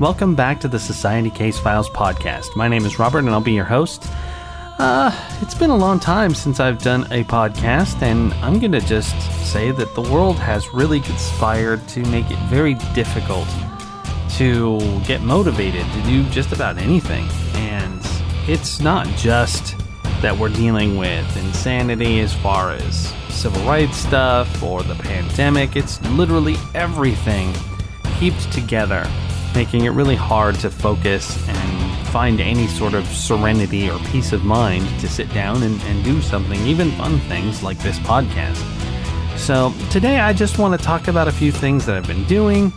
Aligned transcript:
Welcome 0.00 0.34
back 0.34 0.60
to 0.60 0.68
the 0.68 0.78
Society 0.78 1.28
Case 1.28 1.58
Files 1.58 1.90
podcast. 1.90 2.56
My 2.56 2.68
name 2.68 2.86
is 2.86 2.98
Robert 2.98 3.18
and 3.18 3.28
I'll 3.28 3.42
be 3.42 3.52
your 3.52 3.66
host. 3.66 4.06
Uh, 4.78 5.14
it's 5.42 5.54
been 5.54 5.68
a 5.68 5.76
long 5.76 6.00
time 6.00 6.34
since 6.34 6.58
I've 6.58 6.78
done 6.78 7.02
a 7.10 7.22
podcast, 7.24 8.00
and 8.00 8.32
I'm 8.42 8.58
going 8.58 8.72
to 8.72 8.80
just 8.80 9.14
say 9.52 9.72
that 9.72 9.94
the 9.94 10.00
world 10.00 10.38
has 10.38 10.72
really 10.72 11.00
conspired 11.00 11.86
to 11.88 12.00
make 12.06 12.30
it 12.30 12.38
very 12.48 12.72
difficult 12.94 13.46
to 14.38 14.80
get 15.00 15.20
motivated 15.20 15.84
to 15.92 16.02
do 16.04 16.24
just 16.30 16.52
about 16.52 16.78
anything. 16.78 17.28
And 17.56 18.00
it's 18.48 18.80
not 18.80 19.06
just 19.18 19.76
that 20.22 20.34
we're 20.34 20.48
dealing 20.48 20.96
with 20.96 21.36
insanity 21.36 22.20
as 22.20 22.32
far 22.32 22.70
as 22.70 23.12
civil 23.28 23.62
rights 23.66 23.98
stuff 23.98 24.62
or 24.62 24.82
the 24.82 24.94
pandemic, 24.94 25.76
it's 25.76 26.00
literally 26.12 26.56
everything 26.74 27.52
heaped 28.18 28.50
together, 28.50 29.06
making 29.54 29.84
it 29.84 29.90
really 29.90 30.16
hard 30.16 30.54
to 30.56 30.70
focus 30.70 31.36
and 31.48 32.08
find 32.08 32.40
any 32.40 32.66
sort 32.66 32.94
of 32.94 33.06
serenity 33.06 33.90
or 33.90 33.98
peace 34.10 34.32
of 34.32 34.44
mind 34.44 34.86
to 35.00 35.08
sit 35.08 35.32
down 35.32 35.62
and, 35.62 35.80
and 35.82 36.04
do 36.04 36.20
something, 36.20 36.60
even 36.66 36.90
fun 36.92 37.18
things 37.20 37.62
like 37.62 37.78
this 37.78 37.98
podcast. 38.00 38.58
So, 39.38 39.72
today 39.90 40.20
I 40.20 40.32
just 40.32 40.58
want 40.58 40.78
to 40.78 40.84
talk 40.84 41.08
about 41.08 41.28
a 41.28 41.32
few 41.32 41.52
things 41.52 41.86
that 41.86 41.96
I've 41.96 42.06
been 42.06 42.24
doing 42.24 42.72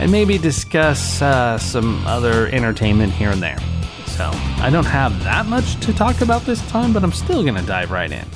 and 0.00 0.10
maybe 0.10 0.38
discuss 0.38 1.22
uh, 1.22 1.58
some 1.58 2.04
other 2.06 2.48
entertainment 2.48 3.12
here 3.12 3.30
and 3.30 3.42
there. 3.42 3.58
So, 4.06 4.30
I 4.58 4.70
don't 4.70 4.86
have 4.86 5.22
that 5.24 5.46
much 5.46 5.78
to 5.80 5.92
talk 5.92 6.20
about 6.20 6.42
this 6.42 6.66
time, 6.68 6.92
but 6.92 7.04
I'm 7.04 7.12
still 7.12 7.42
going 7.42 7.54
to 7.54 7.62
dive 7.62 7.90
right 7.90 8.10
in. 8.10 8.26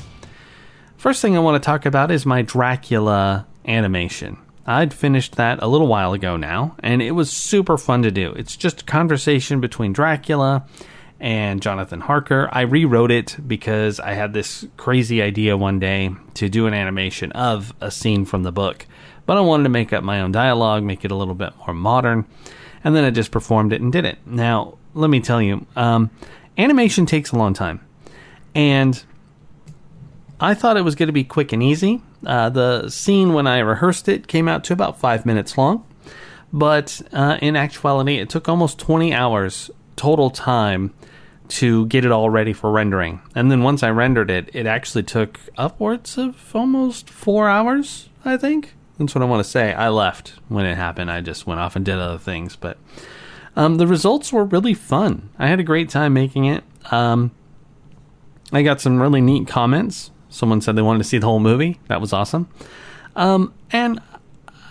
First 0.97 1.21
thing 1.21 1.35
I 1.35 1.39
want 1.39 1.61
to 1.61 1.65
talk 1.65 1.85
about 1.85 2.11
is 2.11 2.25
my 2.25 2.41
Dracula 2.41 3.45
animation. 3.65 4.37
I'd 4.65 4.93
finished 4.93 5.35
that 5.35 5.61
a 5.61 5.67
little 5.67 5.87
while 5.87 6.13
ago 6.13 6.37
now, 6.37 6.75
and 6.79 7.01
it 7.01 7.11
was 7.11 7.29
super 7.31 7.77
fun 7.77 8.03
to 8.03 8.11
do. 8.11 8.31
It's 8.31 8.55
just 8.55 8.81
a 8.81 8.85
conversation 8.85 9.59
between 9.59 9.91
Dracula 9.91 10.65
and 11.19 11.61
Jonathan 11.61 11.99
Harker. 11.99 12.49
I 12.51 12.61
rewrote 12.61 13.11
it 13.11 13.37
because 13.45 13.99
I 13.99 14.13
had 14.13 14.33
this 14.33 14.65
crazy 14.77 15.21
idea 15.21 15.57
one 15.57 15.79
day 15.79 16.11
to 16.35 16.49
do 16.49 16.65
an 16.65 16.73
animation 16.73 17.31
of 17.33 17.73
a 17.81 17.91
scene 17.91 18.25
from 18.25 18.43
the 18.43 18.51
book, 18.51 18.85
but 19.25 19.37
I 19.37 19.41
wanted 19.41 19.63
to 19.63 19.69
make 19.69 19.91
up 19.91 20.03
my 20.03 20.21
own 20.21 20.31
dialogue, 20.31 20.83
make 20.83 21.03
it 21.03 21.11
a 21.11 21.15
little 21.15 21.35
bit 21.35 21.53
more 21.57 21.73
modern, 21.73 22.25
and 22.83 22.95
then 22.95 23.03
I 23.03 23.09
just 23.09 23.31
performed 23.31 23.73
it 23.73 23.81
and 23.81 23.91
did 23.91 24.05
it. 24.05 24.17
Now, 24.25 24.77
let 24.93 25.09
me 25.09 25.19
tell 25.19 25.41
you, 25.41 25.65
um, 25.75 26.09
animation 26.57 27.05
takes 27.05 27.31
a 27.31 27.37
long 27.37 27.53
time, 27.53 27.85
and 28.55 29.03
I 30.39 30.53
thought 30.53 30.77
it 30.77 30.83
was 30.83 30.95
going 30.95 31.07
to 31.07 31.13
be 31.13 31.23
quick 31.25 31.51
and 31.51 31.61
easy. 31.61 32.01
Uh, 32.25 32.49
the 32.49 32.89
scene, 32.89 33.33
when 33.33 33.47
I 33.47 33.59
rehearsed 33.59 34.07
it, 34.07 34.27
came 34.27 34.47
out 34.47 34.63
to 34.65 34.73
about 34.73 34.99
five 34.99 35.25
minutes 35.25 35.57
long, 35.57 35.85
but 36.51 37.01
uh, 37.11 37.37
in 37.41 37.55
actuality, 37.55 38.17
it 38.17 38.29
took 38.29 38.47
almost 38.47 38.79
20 38.79 39.13
hours 39.13 39.69
total 39.95 40.29
time 40.29 40.93
to 41.49 41.85
get 41.87 42.05
it 42.05 42.11
all 42.11 42.29
ready 42.29 42.53
for 42.53 42.71
rendering. 42.71 43.21
And 43.35 43.51
then 43.51 43.63
once 43.63 43.83
I 43.83 43.89
rendered 43.89 44.31
it, 44.31 44.49
it 44.53 44.65
actually 44.65 45.03
took 45.03 45.39
upwards 45.57 46.17
of 46.17 46.55
almost 46.55 47.09
four 47.09 47.49
hours, 47.49 48.09
I 48.23 48.37
think. 48.37 48.73
That's 48.97 49.13
what 49.13 49.21
I 49.21 49.25
want 49.25 49.43
to 49.43 49.49
say. 49.49 49.73
I 49.73 49.89
left 49.89 50.33
when 50.47 50.65
it 50.65 50.75
happened. 50.75 51.11
I 51.11 51.21
just 51.21 51.45
went 51.45 51.59
off 51.59 51.75
and 51.75 51.83
did 51.83 51.95
other 51.95 52.17
things. 52.17 52.55
But 52.55 52.77
um, 53.55 53.77
the 53.77 53.87
results 53.87 54.31
were 54.31 54.45
really 54.45 54.73
fun. 54.73 55.29
I 55.37 55.47
had 55.47 55.59
a 55.59 55.63
great 55.63 55.89
time 55.89 56.13
making 56.13 56.45
it. 56.45 56.63
Um, 56.91 57.31
I 58.51 58.61
got 58.61 58.81
some 58.81 59.01
really 59.01 59.21
neat 59.21 59.47
comments 59.47 60.11
Someone 60.33 60.61
said 60.61 60.75
they 60.75 60.81
wanted 60.81 60.97
to 60.97 61.03
see 61.03 61.19
the 61.19 61.27
whole 61.27 61.39
movie. 61.39 61.79
That 61.87 62.01
was 62.01 62.11
awesome. 62.11 62.49
Um, 63.15 63.53
and 63.71 64.01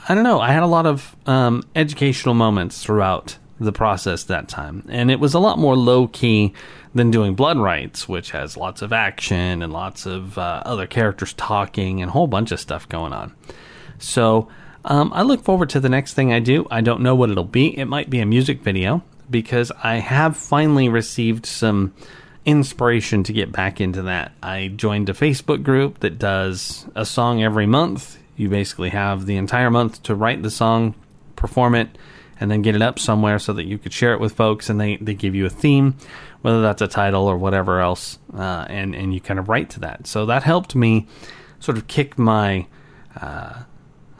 I 0.09 0.15
don't 0.15 0.25
know. 0.25 0.41
I 0.41 0.51
had 0.51 0.65
a 0.65 0.67
lot 0.67 0.87
of 0.87 1.15
um, 1.27 1.63
educational 1.77 2.35
moments 2.35 2.83
throughout 2.83 3.39
the 3.61 3.71
process 3.71 4.25
that 4.25 4.49
time, 4.49 4.84
and 4.89 5.09
it 5.09 5.21
was 5.21 5.34
a 5.34 5.39
lot 5.39 5.61
more 5.61 5.77
low 5.77 6.09
key 6.09 6.53
than 6.95 7.12
doing 7.12 7.37
Blood 7.37 7.59
Rites, 7.59 8.09
which 8.09 8.33
has 8.33 8.56
lots 8.56 8.83
of 8.83 8.93
action 8.93 9.62
and 9.62 9.72
lots 9.72 10.05
of 10.05 10.37
uh, 10.37 10.62
other 10.67 10.89
characters 10.89 11.33
talking 11.34 12.03
and 12.03 12.09
a 12.09 12.12
whole 12.12 12.27
bunch 12.27 12.51
of 12.51 12.59
stuff 12.59 12.89
going 12.89 13.12
on. 13.12 13.33
So 13.99 14.49
um, 14.84 15.12
I 15.15 15.22
look 15.22 15.45
forward 15.45 15.71
to 15.71 15.81
the 15.81 15.89
next 15.89 16.15
thing 16.15 16.33
I 16.33 16.41
do. 16.41 16.67
I 16.72 16.81
don't 16.81 17.03
know 17.03 17.15
what 17.15 17.31
it'll 17.31 17.45
be. 17.45 17.78
It 17.78 17.84
might 17.84 18.11
be 18.11 18.19
a 18.19 18.27
music 18.27 18.62
video 18.62 19.05
because 19.31 19.71
I 19.83 19.97
have 19.97 20.37
finally 20.37 20.89
received 20.89 21.47
some 21.47 21.95
inspiration 22.44 23.22
to 23.25 23.32
get 23.32 23.53
back 23.53 23.80
into 23.80 24.03
that. 24.03 24.32
I 24.42 24.69
joined 24.69 25.08
a 25.08 25.12
Facebook 25.12 25.62
group 25.62 26.00
that 26.00 26.19
does 26.19 26.86
a 26.94 27.06
song 27.06 27.42
every 27.42 27.66
month. 27.66 28.19
You 28.36 28.48
basically 28.48 28.91
have 28.91 29.26
the 29.26 29.36
entire 29.36 29.70
month 29.70 30.03
to 30.04 30.14
write 30.14 30.42
the 30.42 30.50
song, 30.50 30.94
perform 31.36 31.75
it, 31.75 31.97
and 32.41 32.50
then 32.50 32.62
get 32.62 32.75
it 32.75 32.82
up 32.82 32.98
somewhere 32.98 33.38
so 33.38 33.53
that 33.53 33.66
you 33.66 33.78
could 33.78 33.92
share 33.92 34.14
it 34.14 34.20
with 34.20 34.32
folks 34.32 34.69
and 34.69 34.80
they, 34.80 34.97
they 34.97 35.14
give 35.14 35.34
you 35.34 35.47
a 35.47 35.50
theme, 35.50 35.97
whether 36.41 36.60
that's 36.60 36.82
a 36.82 36.88
title 36.88 37.26
or 37.26 37.36
whatever 37.36 37.80
else, 37.80 38.19
uh, 38.34 38.66
and, 38.69 38.94
and 38.97 39.14
you 39.14 39.20
kind 39.20 39.38
of 39.38 39.48
write 39.48 39.70
to 39.70 39.80
that. 39.80 40.06
So 40.09 40.26
that 40.26 40.42
helped 40.42 40.74
me 40.74 41.06
sort 41.60 41.78
of 41.78 41.86
kick 41.86 42.19
my, 42.19 42.66
uh, 43.20 43.62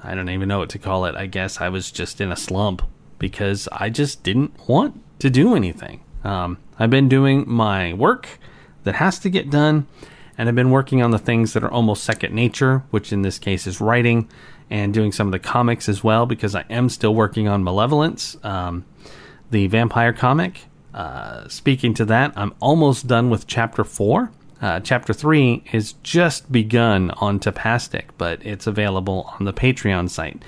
I 0.05 0.15
don't 0.15 0.29
even 0.29 0.49
know 0.49 0.61
what 0.61 0.71
to 0.71 0.79
call 0.79 1.07
it. 1.07 1.17
I 1.17 1.27
guess 1.27 1.61
I 1.61 1.69
was 1.69 1.91
just 1.91 2.21
in 2.21 2.31
a 2.31 2.37
slump 2.37 2.83
because 3.19 3.69
I 3.73 3.91
just 3.91 4.23
didn't 4.23 4.69
want 4.69 5.03
to 5.19 5.31
do 5.31 5.57
anything. 5.57 6.05
Um, 6.25 6.59
I've 6.79 6.91
been 6.91 7.09
doing 7.09 7.45
my 7.47 7.93
work 7.95 8.39
that 8.85 8.97
has 8.97 9.19
to 9.21 9.31
get 9.31 9.51
done, 9.51 9.87
and 10.37 10.49
I've 10.49 10.55
been 10.55 10.71
working 10.71 11.03
on 11.03 11.11
the 11.11 11.19
things 11.19 11.53
that 11.53 11.63
are 11.63 11.71
almost 11.71 12.05
second 12.05 12.35
nature, 12.35 12.83
which 12.91 13.13
in 13.13 13.23
this 13.23 13.39
case 13.39 13.67
is 13.67 13.81
writing 13.81 14.29
and 14.71 14.95
doing 14.95 15.13
some 15.13 15.29
of 15.29 15.33
the 15.33 15.39
comics 15.39 15.89
as 15.89 16.03
well, 16.03 16.27
because 16.27 16.55
I 16.55 16.65
am 16.71 16.89
still 16.89 17.15
working 17.15 17.49
on 17.49 17.63
Malevolence, 17.63 18.37
um, 18.43 18.85
the 19.51 19.67
vampire 19.67 20.13
comic. 20.13 20.65
Uh, 20.95 21.49
speaking 21.49 21.95
to 21.95 22.05
that, 22.07 22.33
I'm 22.37 22.55
almost 22.61 23.07
done 23.07 23.31
with 23.31 23.47
chapter 23.47 23.85
four. 23.85 24.31
Uh, 24.61 24.81
chapter 24.81 25.13
three 25.13 25.65
is 25.73 25.95
just 26.03 26.51
begun 26.53 27.11
on 27.13 27.41
Tapastic, 27.41 28.05
but 28.17 28.45
it's 28.47 28.67
available 28.67 29.35
on 29.39 29.45
the 29.45 29.53
Patreon 29.53 30.09
site. 30.09 30.43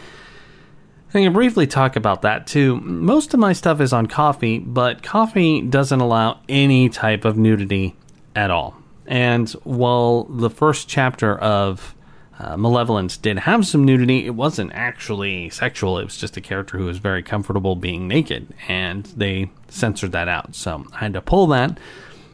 I 1.14 1.22
can 1.22 1.32
briefly 1.32 1.66
talk 1.66 1.94
about 1.96 2.22
that 2.22 2.46
too. 2.46 2.80
Most 2.80 3.34
of 3.34 3.40
my 3.40 3.52
stuff 3.52 3.80
is 3.80 3.92
on 3.92 4.06
Ko-fi, 4.08 4.58
but 4.58 5.02
Ko-fi 5.02 5.60
doesn't 5.60 6.00
allow 6.00 6.40
any 6.48 6.88
type 6.88 7.24
of 7.24 7.38
nudity 7.38 7.94
at 8.34 8.50
all. 8.50 8.76
And 9.06 9.48
while 9.62 10.24
the 10.24 10.50
first 10.50 10.88
chapter 10.88 11.38
of 11.38 11.94
uh, 12.38 12.56
Malevolence 12.56 13.16
did 13.16 13.38
have 13.38 13.64
some 13.64 13.84
nudity, 13.84 14.26
it 14.26 14.34
wasn't 14.34 14.72
actually 14.72 15.50
sexual. 15.50 15.98
It 15.98 16.04
was 16.04 16.16
just 16.16 16.36
a 16.36 16.40
character 16.40 16.78
who 16.78 16.86
was 16.86 16.98
very 16.98 17.22
comfortable 17.22 17.76
being 17.76 18.08
naked, 18.08 18.52
and 18.66 19.04
they 19.04 19.50
censored 19.68 20.12
that 20.12 20.26
out. 20.26 20.56
So 20.56 20.84
I 20.94 20.98
had 20.98 21.12
to 21.12 21.20
pull 21.20 21.46
that 21.48 21.78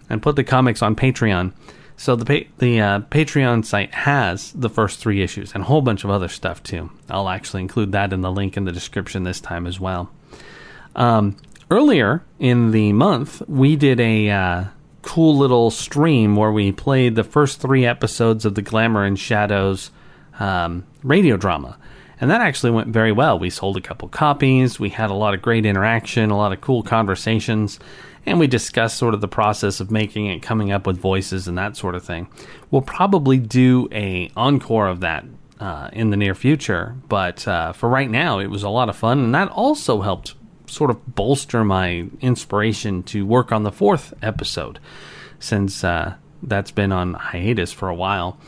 and 0.09 0.23
put 0.23 0.37
the 0.37 0.45
comics 0.45 0.81
on 0.81 0.97
Patreon. 0.97 1.53
So 2.01 2.17
the 2.17 2.25
pa- 2.25 2.49
the 2.57 2.81
uh, 2.81 3.01
Patreon 3.01 3.63
site 3.63 3.93
has 3.93 4.53
the 4.53 4.71
first 4.71 5.01
three 5.01 5.21
issues 5.21 5.53
and 5.53 5.63
a 5.63 5.67
whole 5.67 5.83
bunch 5.83 6.03
of 6.03 6.09
other 6.09 6.29
stuff 6.29 6.63
too. 6.63 6.89
I'll 7.11 7.29
actually 7.29 7.61
include 7.61 7.93
that 7.93 8.15
in 8.15 8.23
the 8.23 8.33
link 8.33 8.57
in 8.57 8.65
the 8.65 8.73
description 8.73 9.25
this 9.25 9.39
time 9.39 9.67
as 9.67 9.79
well. 9.79 10.11
Um, 10.97 11.37
earlier 11.71 12.25
in 12.39 12.71
the 12.71 12.95
month, 12.95 13.43
we 13.47 13.77
did 13.77 14.01
a 14.01 14.31
uh, 14.31 14.65
cool 15.03 15.37
little 15.37 15.71
stream 15.71 16.37
where 16.37 16.51
we 16.51 16.73
played 16.73 17.17
the 17.17 17.23
first 17.23 17.61
three 17.61 17.85
episodes 17.85 18.47
of 18.47 18.55
the 18.55 18.63
Glamour 18.63 19.05
and 19.05 19.19
Shadows 19.19 19.91
um, 20.39 20.87
radio 21.03 21.37
drama. 21.37 21.77
And 22.19 22.31
that 22.31 22.41
actually 22.41 22.71
went 22.71 22.89
very 22.89 23.13
well. 23.13 23.39
We 23.39 23.51
sold 23.51 23.77
a 23.77 23.83
couple 23.83 24.09
copies. 24.09 24.81
We 24.81 24.89
had 24.89 25.11
a 25.11 25.15
lot 25.15 25.35
of 25.35 25.43
great 25.43 25.67
interaction, 25.67 26.31
a 26.31 26.37
lot 26.39 26.55
of 26.55 26.63
cool 26.63 26.83
conversations 26.83 27.79
and 28.27 28.39
we 28.39 28.47
discuss 28.47 28.95
sort 28.95 29.15
of 29.15 29.21
the 29.21 29.29
process 29.29 29.81
of 29.81 29.91
making 29.91 30.27
it, 30.27 30.43
coming 30.43 30.71
up 30.71 30.87
with 30.87 30.99
voices 30.99 31.49
and 31.49 31.57
that 31.59 31.77
sort 31.77 31.95
of 31.95 32.05
thing. 32.05 32.29
We'll 32.71 32.83
probably 32.83 33.39
do 33.39 33.89
a 33.93 34.31
encore 34.37 34.89
of 34.89 35.01
that 35.01 35.25
uh, 35.59 35.91
in 35.93 36.11
the 36.11 36.17
near 36.17 36.35
future, 36.35 36.97
but 37.09 37.47
uh, 37.47 37.73
for 37.73 37.89
right 37.89 38.11
now, 38.11 38.39
it 38.39 38.49
was 38.49 38.63
a 38.63 38.69
lot 38.69 38.89
of 38.89 38.97
fun, 38.97 39.19
and 39.19 39.35
that 39.35 39.49
also 39.49 40.01
helped 40.01 40.35
sort 40.67 40.91
of 40.91 41.15
bolster 41.15 41.65
my 41.65 42.07
inspiration 42.21 43.03
to 43.03 43.27
work 43.27 43.53
on 43.53 43.65
the 43.65 43.73
fourth 43.73 44.15
episode, 44.23 44.79
since 45.39 45.83
uh, 45.85 46.15
that's 46.43 46.71
been 46.71 46.93
on 46.93 47.15
hiatus 47.15 47.73
for 47.73 47.89
a 47.89 47.95
while. 47.95 48.39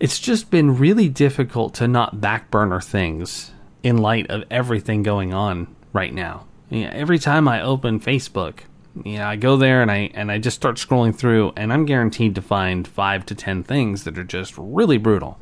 It's 0.00 0.18
just 0.18 0.50
been 0.50 0.76
really 0.76 1.08
difficult 1.08 1.74
to 1.74 1.88
not 1.88 2.16
backburner 2.16 2.82
things 2.82 3.52
in 3.82 3.98
light 3.98 4.28
of 4.30 4.44
everything 4.50 5.02
going 5.02 5.32
on 5.32 5.74
right 5.92 6.12
now. 6.12 6.46
Every 6.70 7.18
time 7.18 7.46
I 7.46 7.62
open 7.62 8.00
Facebook, 8.00 8.60
yeah, 9.02 9.28
I 9.28 9.36
go 9.36 9.56
there 9.56 9.82
and 9.82 9.90
I 9.90 10.10
and 10.14 10.30
I 10.30 10.38
just 10.38 10.56
start 10.56 10.76
scrolling 10.76 11.14
through, 11.14 11.52
and 11.56 11.72
I'm 11.72 11.84
guaranteed 11.84 12.34
to 12.36 12.42
find 12.42 12.86
five 12.86 13.26
to 13.26 13.34
ten 13.34 13.62
things 13.62 14.04
that 14.04 14.18
are 14.18 14.24
just 14.24 14.54
really 14.56 14.98
brutal. 14.98 15.38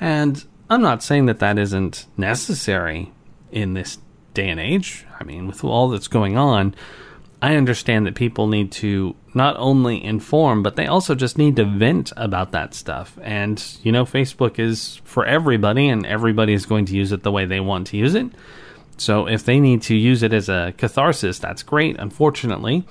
And 0.00 0.44
I'm 0.70 0.82
not 0.82 1.02
saying 1.02 1.26
that 1.26 1.40
that 1.40 1.58
isn't 1.58 2.06
necessary 2.16 3.12
in 3.50 3.74
this 3.74 3.98
day 4.32 4.48
and 4.48 4.60
age. 4.60 5.06
I 5.18 5.24
mean, 5.24 5.46
with 5.46 5.64
all 5.64 5.88
that's 5.88 6.08
going 6.08 6.36
on, 6.36 6.74
I 7.42 7.56
understand 7.56 8.06
that 8.06 8.14
people 8.14 8.46
need 8.46 8.72
to 8.72 9.14
not 9.34 9.56
only 9.58 10.02
inform, 10.02 10.62
but 10.62 10.76
they 10.76 10.86
also 10.86 11.14
just 11.14 11.36
need 11.36 11.56
to 11.56 11.64
vent 11.64 12.12
about 12.16 12.52
that 12.52 12.74
stuff. 12.74 13.18
And, 13.22 13.62
you 13.82 13.92
know, 13.92 14.04
Facebook 14.04 14.58
is 14.58 15.00
for 15.04 15.26
everybody, 15.26 15.88
and 15.88 16.06
everybody 16.06 16.52
is 16.52 16.66
going 16.66 16.86
to 16.86 16.96
use 16.96 17.12
it 17.12 17.22
the 17.22 17.32
way 17.32 17.44
they 17.44 17.60
want 17.60 17.88
to 17.88 17.96
use 17.96 18.14
it. 18.14 18.28
So 18.96 19.26
if 19.26 19.44
they 19.44 19.60
need 19.60 19.82
to 19.82 19.94
use 19.94 20.22
it 20.22 20.32
as 20.32 20.48
a 20.48 20.72
catharsis, 20.76 21.38
that's 21.38 21.62
great. 21.62 21.96
Unfortunately, 21.98 22.84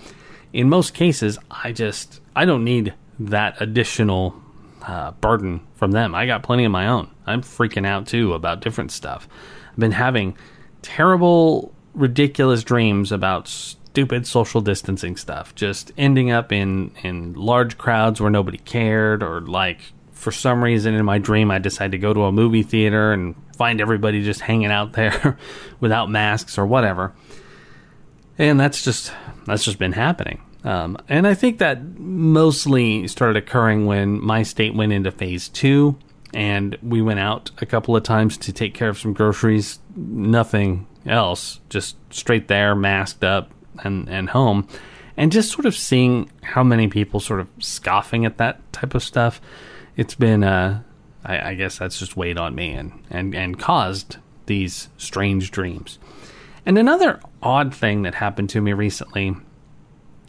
in 0.52 0.70
most 0.70 0.94
cases, 0.94 1.38
I 1.50 1.72
just 1.72 2.22
I 2.36 2.46
don't 2.46 2.64
need 2.64 2.94
that 3.20 3.62
additional 3.62 4.36
uh, 4.82 5.12
burden 5.12 5.62
from 5.76 5.92
them. 5.92 6.14
I 6.14 6.26
got 6.26 6.44
plenty 6.44 6.66
of 6.66 6.72
my 6.72 6.88
own. 6.88 7.10
I'm 7.26 7.42
freaking 7.42 7.86
out 7.86 8.08
too 8.08 8.34
about 8.34 8.62
different 8.62 8.92
stuff. 8.92 9.28
I've 9.72 9.80
been 9.80 9.92
having 9.92 10.38
terrible, 10.82 11.74
ridiculous 11.94 12.64
dreams 12.64 13.12
about 13.12 13.48
stupid 13.48 14.28
social 14.28 14.62
distancing 14.62 15.16
stuff, 15.16 15.56
just 15.56 15.92
ending 15.98 16.32
up 16.32 16.52
in 16.52 16.92
in 17.02 17.34
large 17.34 17.78
crowds 17.78 18.20
where 18.20 18.32
nobody 18.32 18.58
cared, 18.58 19.24
or 19.24 19.42
like 19.42 19.80
for 20.24 20.32
some 20.32 20.64
reason 20.64 20.94
in 20.94 21.06
my 21.06 21.18
dream 21.18 21.52
I 21.52 21.60
decided 21.60 21.92
to 21.92 21.98
go 21.98 22.14
to 22.14 22.24
a 22.24 22.32
movie 22.32 22.64
theater 22.64 23.12
and 23.12 23.36
find 23.56 23.82
everybody 23.82 24.24
just 24.24 24.42
hanging 24.42 24.72
out 24.72 24.94
there 24.94 25.38
without 25.80 26.10
masks 26.10 26.58
or 26.58 26.66
whatever. 26.66 27.14
And 28.38 28.60
that's 28.60 28.84
just 28.84 29.14
that's 29.46 29.64
just 29.64 29.78
been 29.78 29.92
happening. 29.92 30.42
Um, 30.64 30.98
and 31.10 31.28
I 31.28 31.34
think 31.34 31.60
that 31.60 31.84
mostly 32.00 33.08
started 33.08 33.36
occurring 33.36 33.86
when 33.86 34.24
my 34.24 34.44
state 34.44 34.74
went 34.74 34.94
into 34.94 35.12
phase 35.12 35.50
two, 35.50 35.98
and 36.34 36.78
we 36.82 37.02
went 37.02 37.20
out 37.20 37.52
a 37.60 37.66
couple 37.66 37.96
of 37.96 38.04
times 38.04 38.38
to 38.38 38.54
take 38.54 38.74
care 38.74 38.90
of 38.90 38.98
some 38.98 39.14
groceries. 39.14 39.80
Nothing 39.96 40.88
else, 41.06 41.60
just 41.70 41.98
straight 42.12 42.48
there, 42.48 42.76
masked 42.76 43.24
up, 43.24 43.52
and 43.84 44.08
and 44.08 44.30
home, 44.30 44.68
and 45.18 45.32
just 45.32 45.52
sort 45.52 45.66
of 45.66 45.76
seeing 45.76 46.32
how 46.42 46.64
many 46.64 46.88
people 46.88 47.20
sort 47.20 47.42
of 47.42 47.48
scoffing 47.60 48.26
at 48.26 48.38
that 48.38 48.60
type 48.72 48.96
of 48.96 49.04
stuff. 49.04 49.42
It's 49.96 50.16
been, 50.16 50.44
uh, 50.44 50.82
I, 51.24 51.52
I 51.52 51.54
guess 51.56 51.78
that's 51.78 52.00
just 52.00 52.18
weighed 52.18 52.38
on 52.38 52.56
me 52.56 52.72
and 52.72 53.04
and 53.10 53.36
and 53.36 53.60
caused 53.60 54.18
these 54.46 54.90
strange 54.98 55.52
dreams. 55.52 56.00
And 56.66 56.78
another 56.78 57.20
odd 57.42 57.74
thing 57.74 58.04
that 58.04 58.16
happened 58.16 58.50
to 58.52 58.62
me 58.62 58.74
recently 58.74 59.36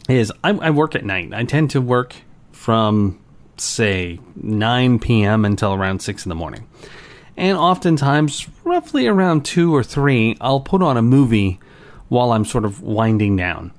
is 0.09 0.31
I, 0.43 0.51
I 0.51 0.69
work 0.69 0.95
at 0.95 1.05
night. 1.05 1.33
I 1.33 1.43
tend 1.45 1.71
to 1.71 1.81
work 1.81 2.15
from 2.51 3.19
say 3.57 4.19
9 4.35 4.99
p.m. 4.99 5.45
until 5.45 5.73
around 5.73 6.01
6 6.01 6.25
in 6.25 6.29
the 6.29 6.35
morning. 6.35 6.67
And 7.37 7.57
oftentimes, 7.57 8.47
roughly 8.63 9.07
around 9.07 9.45
2 9.45 9.73
or 9.73 9.83
3, 9.83 10.37
I'll 10.39 10.59
put 10.59 10.81
on 10.81 10.97
a 10.97 11.01
movie 11.01 11.59
while 12.07 12.31
I'm 12.31 12.45
sort 12.45 12.65
of 12.65 12.81
winding 12.81 13.35
down. 13.35 13.73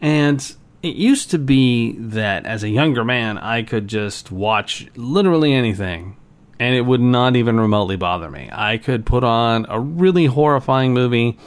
And 0.00 0.54
it 0.82 0.96
used 0.96 1.30
to 1.30 1.38
be 1.38 1.92
that 1.98 2.46
as 2.46 2.62
a 2.62 2.68
younger 2.68 3.04
man, 3.04 3.38
I 3.38 3.62
could 3.62 3.88
just 3.88 4.30
watch 4.32 4.88
literally 4.96 5.52
anything 5.52 6.16
and 6.60 6.74
it 6.74 6.82
would 6.82 7.00
not 7.00 7.36
even 7.36 7.58
remotely 7.58 7.96
bother 7.96 8.30
me. 8.30 8.50
I 8.52 8.76
could 8.76 9.06
put 9.06 9.24
on 9.24 9.64
a 9.68 9.80
really 9.80 10.26
horrifying 10.26 10.92
movie 10.92 11.38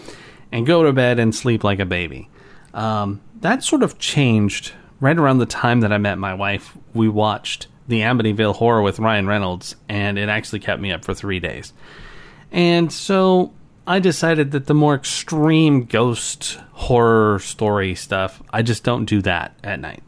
and 0.51 0.65
go 0.65 0.83
to 0.83 0.91
bed 0.91 1.19
and 1.19 1.33
sleep 1.33 1.63
like 1.63 1.79
a 1.79 1.85
baby. 1.85 2.29
Um, 2.73 3.21
that 3.41 3.63
sort 3.63 3.83
of 3.83 3.99
changed 3.99 4.73
right 4.99 5.17
around 5.17 5.37
the 5.37 5.45
time 5.45 5.81
that 5.81 5.93
I 5.93 5.99
met 5.99 6.17
my 6.17 6.33
wife. 6.33 6.75
We 6.95 7.09
watched 7.09 7.67
the 7.87 7.99
Amityville 7.99 8.55
Horror 8.55 8.81
with 8.81 8.97
Ryan 8.97 9.27
Reynolds, 9.27 9.75
and 9.87 10.17
it 10.17 10.29
actually 10.29 10.59
kept 10.59 10.81
me 10.81 10.91
up 10.91 11.05
for 11.05 11.13
three 11.13 11.39
days. 11.39 11.73
And 12.51 12.91
so 12.91 13.53
I 13.85 13.99
decided 13.99 14.51
that 14.51 14.67
the 14.67 14.73
more 14.73 14.95
extreme 14.95 15.83
ghost 15.83 16.59
horror 16.71 17.39
story 17.39 17.95
stuff, 17.95 18.41
I 18.51 18.61
just 18.61 18.83
don't 18.83 19.05
do 19.05 19.21
that 19.23 19.55
at 19.63 19.79
night. 19.79 20.03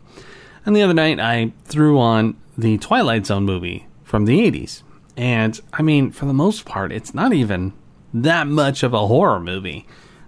And 0.66 0.75
the 0.75 0.81
other 0.81 0.94
night, 0.94 1.19
I 1.19 1.51
threw 1.66 2.00
on 2.00 2.38
the 2.57 2.77
Twilight 2.77 3.25
Zone 3.25 3.44
movie 3.44 3.88
from 4.04 4.25
the 4.25 4.39
80s. 4.39 4.81
And 5.18 5.60
I 5.74 5.81
mean, 5.81 6.12
for 6.12 6.25
the 6.25 6.33
most 6.33 6.66
part, 6.66 6.92
it's 6.92 7.13
not 7.13 7.33
even 7.33 7.74
that 8.13 8.48
much 8.48 8.81
of 8.81 8.94
a 8.94 9.07
horror 9.07 9.39
movie. 9.39 9.86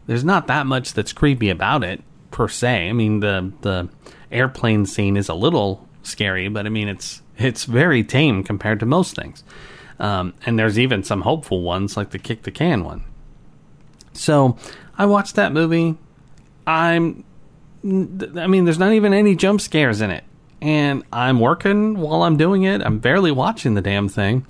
There's 0.07 0.23
not 0.23 0.47
that 0.47 0.65
much 0.65 0.93
that's 0.93 1.13
creepy 1.13 1.49
about 1.49 1.83
it 1.83 2.03
per 2.31 2.47
se. 2.47 2.89
I 2.89 2.93
mean, 2.93 3.19
the 3.21 3.51
the 3.61 3.89
airplane 4.31 4.85
scene 4.85 5.17
is 5.17 5.29
a 5.29 5.33
little 5.33 5.87
scary, 6.03 6.47
but 6.49 6.65
I 6.65 6.69
mean, 6.69 6.87
it's 6.87 7.21
it's 7.37 7.65
very 7.65 8.03
tame 8.03 8.43
compared 8.43 8.79
to 8.81 8.85
most 8.85 9.15
things. 9.15 9.43
Um, 9.99 10.33
and 10.45 10.59
there's 10.59 10.77
even 10.77 11.03
some 11.03 11.21
hopeful 11.21 11.61
ones, 11.61 11.97
like 11.97 12.11
the 12.11 12.19
kick 12.19 12.43
the 12.43 12.51
can 12.51 12.83
one. 12.83 13.03
So 14.17 14.57
I 14.97 15.05
watched 15.05 15.35
that 15.35 15.53
movie. 15.53 15.97
I'm, 16.65 17.23
I 17.83 18.47
mean, 18.47 18.65
there's 18.65 18.79
not 18.79 18.93
even 18.93 19.13
any 19.13 19.35
jump 19.35 19.61
scares 19.61 20.01
in 20.01 20.11
it, 20.11 20.23
and 20.61 21.03
I'm 21.13 21.39
working 21.39 21.97
while 21.97 22.23
I'm 22.23 22.37
doing 22.37 22.63
it. 22.63 22.81
I'm 22.81 22.99
barely 22.99 23.31
watching 23.31 23.75
the 23.75 23.81
damn 23.81 24.09
thing, 24.09 24.45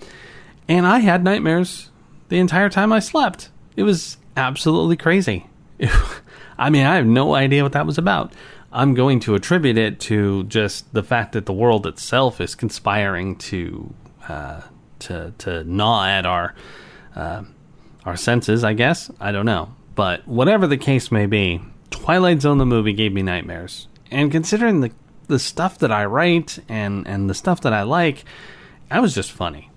and 0.68 0.88
I 0.88 1.00
had 1.00 1.24
nightmares 1.24 1.92
the 2.30 2.40
entire 2.40 2.70
time 2.70 2.92
I 2.92 3.00
slept. 3.00 3.50
It 3.76 3.84
was 3.84 4.18
absolutely 4.36 4.98
crazy. 4.98 5.46
I 6.58 6.70
mean, 6.70 6.86
I 6.86 6.96
have 6.96 7.06
no 7.06 7.36
idea 7.36 7.64
what 7.64 7.74
that 7.74 7.86
was 7.86 7.98
about. 7.98 8.34
I'm 8.72 8.94
going 8.94 9.20
to 9.22 9.36
attribute 9.36 9.78
it 9.78 10.00
to 10.02 10.44
just 10.46 10.92
the 10.94 11.04
fact 11.04 11.34
that 11.34 11.46
the 11.46 11.54
world 11.54 11.86
itself 11.86 12.42
is 12.42 12.56
conspiring 12.56 13.36
to 13.38 13.94
uh, 14.28 14.62
to 15.00 15.34
to 15.38 15.64
gnaw 15.64 16.06
at 16.06 16.26
our 16.26 16.54
uh, 17.16 17.44
our 18.08 18.16
senses. 18.16 18.64
I 18.64 18.74
guess 18.74 19.12
I 19.20 19.32
don't 19.32 19.46
know, 19.46 19.76
but 19.94 20.28
whatever 20.28 20.66
the 20.66 20.78
case 20.78 21.12
may 21.12 21.26
be, 21.26 21.62
Twilight 21.92 22.42
Zone 22.42 22.58
the 22.58 22.66
movie 22.66 22.94
gave 22.94 23.14
me 23.14 23.22
nightmares. 23.22 23.88
And 24.10 24.32
considering 24.32 24.80
the 24.80 24.92
the 25.28 25.40
stuff 25.40 25.80
that 25.80 25.92
I 25.92 26.06
write 26.06 26.58
and 26.70 27.06
and 27.06 27.30
the 27.30 27.34
stuff 27.36 27.62
that 27.62 27.74
I 27.74 27.84
like, 27.84 28.24
I 28.90 29.02
was 29.02 29.14
just 29.14 29.32
funny. 29.32 29.70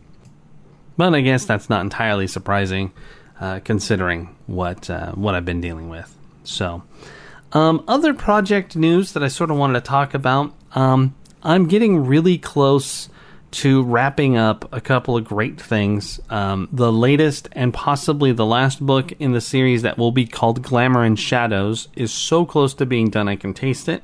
But 0.97 1.15
I 1.15 1.23
guess 1.23 1.44
that's 1.44 1.69
not 1.69 1.81
entirely 1.81 2.27
surprising, 2.27 2.93
uh, 3.41 3.61
considering 3.65 4.37
what 4.47 4.88
uh, 4.88 5.12
what 5.12 5.35
I've 5.35 5.44
been 5.44 5.61
dealing 5.61 5.88
with. 5.88 6.17
So, 6.44 6.85
um, 7.53 7.83
other 7.88 8.15
project 8.15 8.76
news 8.76 9.12
that 9.12 9.25
I 9.25 9.29
sort 9.29 9.50
of 9.50 9.56
wanted 9.56 9.75
to 9.75 9.81
talk 9.81 10.15
about. 10.15 10.55
Um, 10.75 11.17
I'm 11.43 11.67
getting 11.67 12.06
really 12.06 12.38
close 12.38 13.09
to 13.50 13.82
wrapping 13.82 14.37
up 14.37 14.73
a 14.73 14.81
couple 14.81 15.17
of 15.17 15.25
great 15.25 15.61
things. 15.61 16.20
Um, 16.31 16.69
the 16.73 16.93
latest 16.93 17.49
and 17.52 17.75
possibly 17.75 18.32
the 18.32 18.47
last 18.47 18.85
book 18.85 19.12
in 19.19 19.32
the 19.32 19.41
series 19.41 19.82
that 19.82 19.99
will 19.99 20.12
be 20.12 20.26
called 20.26 20.62
Glamour 20.62 21.05
and 21.05 21.19
Shadows 21.19 21.88
is 21.94 22.12
so 22.12 22.44
close 22.44 22.75
to 22.75 22.87
being 22.87 23.11
done, 23.11 23.29
I 23.29 23.37
can 23.37 23.55
taste 23.55 23.88
it. 23.88 24.02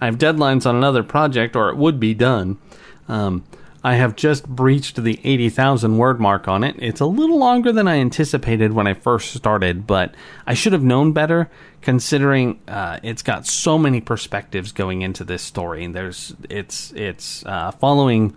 I 0.00 0.06
have 0.06 0.18
deadlines 0.18 0.66
on 0.66 0.74
another 0.74 1.04
project, 1.04 1.54
or 1.54 1.68
it 1.68 1.76
would 1.76 2.00
be 2.00 2.12
done. 2.12 2.58
Um, 3.06 3.44
I 3.84 3.94
have 3.94 4.14
just 4.14 4.48
breached 4.48 5.02
the 5.02 5.20
80,000 5.24 5.98
word 5.98 6.20
mark 6.20 6.46
on 6.46 6.62
it. 6.62 6.76
It's 6.78 7.00
a 7.00 7.06
little 7.06 7.38
longer 7.38 7.72
than 7.72 7.88
I 7.88 7.96
anticipated 7.96 8.72
when 8.72 8.86
I 8.86 8.94
first 8.94 9.34
started, 9.34 9.86
but 9.86 10.14
I 10.46 10.54
should 10.54 10.72
have 10.72 10.84
known 10.84 11.12
better 11.12 11.50
considering 11.80 12.60
uh, 12.68 13.00
it's 13.02 13.22
got 13.22 13.46
so 13.46 13.78
many 13.78 14.00
perspectives 14.00 14.70
going 14.70 15.02
into 15.02 15.24
this 15.24 15.42
story. 15.42 15.84
And 15.84 15.94
there's 15.94 16.34
it's 16.48 16.92
it's 16.92 17.44
uh, 17.44 17.72
following 17.72 18.36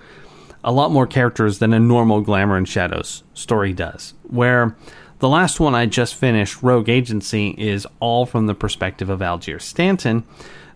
a 0.65 0.71
lot 0.73 0.91
more 0.91 1.07
characters 1.07 1.59
than 1.59 1.71
a 1.71 1.79
normal 1.79 2.19
Glamour 2.19 2.57
and 2.57 2.67
Shadows 2.67 3.23
story 3.33 3.71
does. 3.71 4.13
Where 4.23 4.75
the 5.19 5.29
last 5.29 5.61
one 5.61 5.73
I 5.73 5.85
just 5.85 6.15
finished, 6.15 6.61
Rogue 6.61 6.89
Agency, 6.89 7.55
is 7.57 7.87
all 8.01 8.25
from 8.25 8.47
the 8.47 8.53
perspective 8.53 9.09
of 9.09 9.21
Algier 9.21 9.59
Stanton 9.59 10.25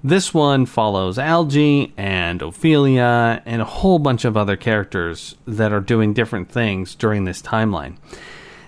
this 0.03 0.33
one 0.33 0.65
follows 0.65 1.19
Algie 1.19 1.93
and 1.97 2.41
Ophelia 2.41 3.41
and 3.45 3.61
a 3.61 3.65
whole 3.65 3.99
bunch 3.99 4.23
of 4.23 4.37
other 4.37 4.55
characters 4.55 5.35
that 5.45 5.73
are 5.73 5.81
doing 5.81 6.13
different 6.13 6.49
things 6.49 6.95
during 6.95 7.25
this 7.25 7.41
timeline. 7.41 7.97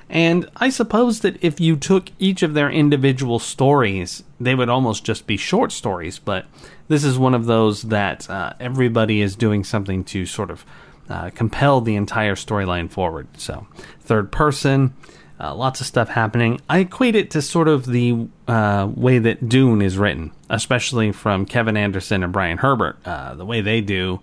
And 0.10 0.50
I 0.58 0.70
suppose 0.70 1.22
that 1.22 1.42
if 1.42 1.62
you 1.62 1.78
took 1.78 2.10
each 2.20 2.44
of 2.44 2.54
their 2.54 2.70
individual 2.70 3.40
stories, 3.40 4.24
they 4.42 4.56
would 4.56 4.68
almost 4.68 5.06
just 5.06 5.26
be 5.26 5.38
short 5.38 5.72
stories, 5.72 6.20
but 6.20 6.48
this 6.90 7.06
is 7.06 7.18
one 7.18 7.34
of 7.34 7.46
those 7.46 7.84
that 7.84 8.30
uh, 8.30 8.52
everybody 8.60 9.22
is 9.22 9.38
doing 9.38 9.64
something 9.64 10.04
to 10.06 10.26
sort 10.26 10.52
of 10.52 10.66
uh, 11.12 11.30
compel 11.32 11.82
the 11.82 11.96
entire 11.96 12.36
storyline 12.36 12.90
forward. 12.90 13.28
So, 13.38 13.68
third 14.00 14.32
person, 14.32 14.94
uh, 15.40 15.54
lots 15.54 15.82
of 15.82 15.88
stuff 15.88 16.10
happening. 16.10 16.62
I 16.70 16.80
equate 16.80 17.16
it 17.16 17.32
to 17.32 17.42
sort 17.42 17.68
of 17.68 17.86
the 17.86 18.28
uh, 18.48 18.90
way 18.94 19.20
that 19.20 19.50
Dune 19.50 19.82
is 19.82 19.98
written, 19.98 20.32
especially 20.50 21.12
from 21.12 21.46
Kevin 21.46 21.76
Anderson 21.76 22.24
and 22.24 22.32
Brian 22.32 22.60
Herbert. 22.60 22.98
Uh, 23.06 23.36
the 23.36 23.46
way 23.46 23.62
they 23.62 23.82
do 23.82 24.22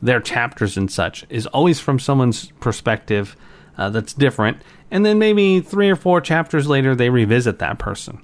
their 0.00 0.20
chapters 0.20 0.76
and 0.76 0.90
such 0.90 1.26
is 1.28 1.46
always 1.48 1.78
from 1.78 1.98
someone's 1.98 2.50
perspective 2.60 3.36
uh, 3.76 3.90
that's 3.90 4.14
different. 4.14 4.62
And 4.90 5.04
then 5.04 5.18
maybe 5.18 5.60
three 5.60 5.90
or 5.90 5.96
four 5.96 6.20
chapters 6.20 6.66
later, 6.66 6.94
they 6.94 7.10
revisit 7.10 7.58
that 7.58 7.78
person. 7.78 8.20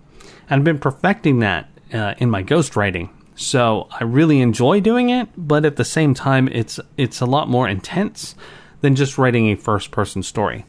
And 0.49 0.61
I've 0.61 0.65
been 0.65 0.79
perfecting 0.79 1.41
that 1.41 1.69
uh, 1.93 2.15
in 2.19 2.31
my 2.31 2.43
ghostwriting. 2.43 3.11
So 3.37 3.87
I 3.91 4.05
really 4.05 4.41
enjoy 4.41 4.81
doing 4.81 5.11
it, 5.11 5.29
but 5.37 5.65
at 5.65 5.77
the 5.77 5.85
same 5.85 6.15
time, 6.15 6.49
it's 6.49 6.81
it's 6.97 7.21
a 7.21 7.27
lot 7.27 7.49
more 7.49 7.69
intense 7.69 8.35
than 8.81 8.97
just 8.97 9.19
writing 9.19 9.49
a 9.49 9.57
first 9.57 9.91
person 9.91 10.23
story. 10.23 10.65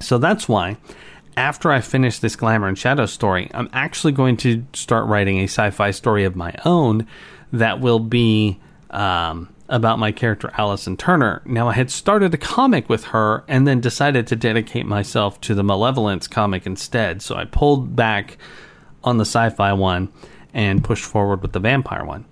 So 0.00 0.18
that's 0.18 0.48
why, 0.48 0.78
after 1.36 1.70
I 1.70 1.80
finish 1.80 2.18
this 2.18 2.34
Glamour 2.34 2.68
and 2.68 2.78
Shadow 2.78 3.04
story, 3.06 3.50
I'm 3.52 3.68
actually 3.72 4.12
going 4.12 4.38
to 4.38 4.64
start 4.72 5.06
writing 5.06 5.38
a 5.38 5.44
sci 5.44 5.70
fi 5.70 5.90
story 5.90 6.24
of 6.24 6.34
my 6.34 6.54
own 6.64 7.06
that 7.52 7.80
will 7.80 8.00
be 8.00 8.58
um, 8.90 9.54
about 9.68 9.98
my 9.98 10.12
character 10.12 10.50
Allison 10.56 10.96
Turner. 10.96 11.42
Now, 11.44 11.68
I 11.68 11.74
had 11.74 11.90
started 11.90 12.32
a 12.32 12.38
comic 12.38 12.88
with 12.88 13.04
her 13.04 13.44
and 13.48 13.68
then 13.68 13.80
decided 13.80 14.26
to 14.28 14.36
dedicate 14.36 14.86
myself 14.86 15.40
to 15.42 15.54
the 15.54 15.62
Malevolence 15.62 16.26
comic 16.26 16.66
instead. 16.66 17.20
So 17.20 17.36
I 17.36 17.44
pulled 17.44 17.94
back 17.94 18.38
on 19.04 19.18
the 19.18 19.26
sci 19.26 19.50
fi 19.50 19.74
one 19.74 20.10
and 20.56 20.82
pushed 20.82 21.04
forward 21.04 21.42
with 21.42 21.52
the 21.52 21.60
vampire 21.60 22.04
one. 22.04 22.24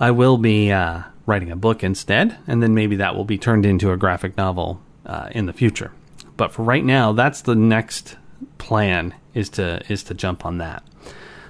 I 0.00 0.10
will 0.10 0.38
be 0.38 0.72
uh, 0.72 1.02
writing 1.26 1.52
a 1.52 1.56
book 1.56 1.84
instead, 1.84 2.38
and 2.46 2.62
then 2.62 2.74
maybe 2.74 2.96
that 2.96 3.14
will 3.14 3.26
be 3.26 3.36
turned 3.36 3.66
into 3.66 3.92
a 3.92 3.98
graphic 3.98 4.36
novel 4.36 4.80
uh, 5.04 5.28
in 5.32 5.44
the 5.44 5.52
future. 5.52 5.92
But 6.38 6.52
for 6.52 6.62
right 6.62 6.84
now, 6.84 7.12
that's 7.12 7.42
the 7.42 7.54
next 7.54 8.16
plan 8.56 9.14
is 9.34 9.50
to 9.50 9.82
is 9.92 10.02
to 10.04 10.14
jump 10.14 10.46
on 10.46 10.56
that. 10.58 10.82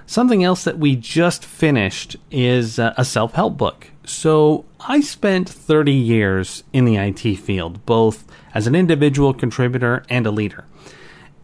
Something 0.05 0.43
else 0.43 0.65
that 0.65 0.77
we 0.77 0.97
just 0.97 1.45
finished 1.45 2.17
is 2.29 2.77
uh, 2.77 2.93
a 2.97 3.05
self 3.05 3.31
help 3.33 3.57
book. 3.57 3.87
So 4.05 4.65
I 4.81 4.99
spent 4.99 5.47
30 5.47 5.93
years 5.93 6.65
in 6.73 6.83
the 6.83 6.97
IT 6.97 7.37
field, 7.37 7.85
both 7.85 8.25
as 8.53 8.67
an 8.67 8.75
individual 8.75 9.33
contributor 9.33 10.03
and 10.09 10.27
a 10.27 10.31
leader. 10.31 10.65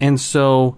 And 0.01 0.19
so 0.19 0.77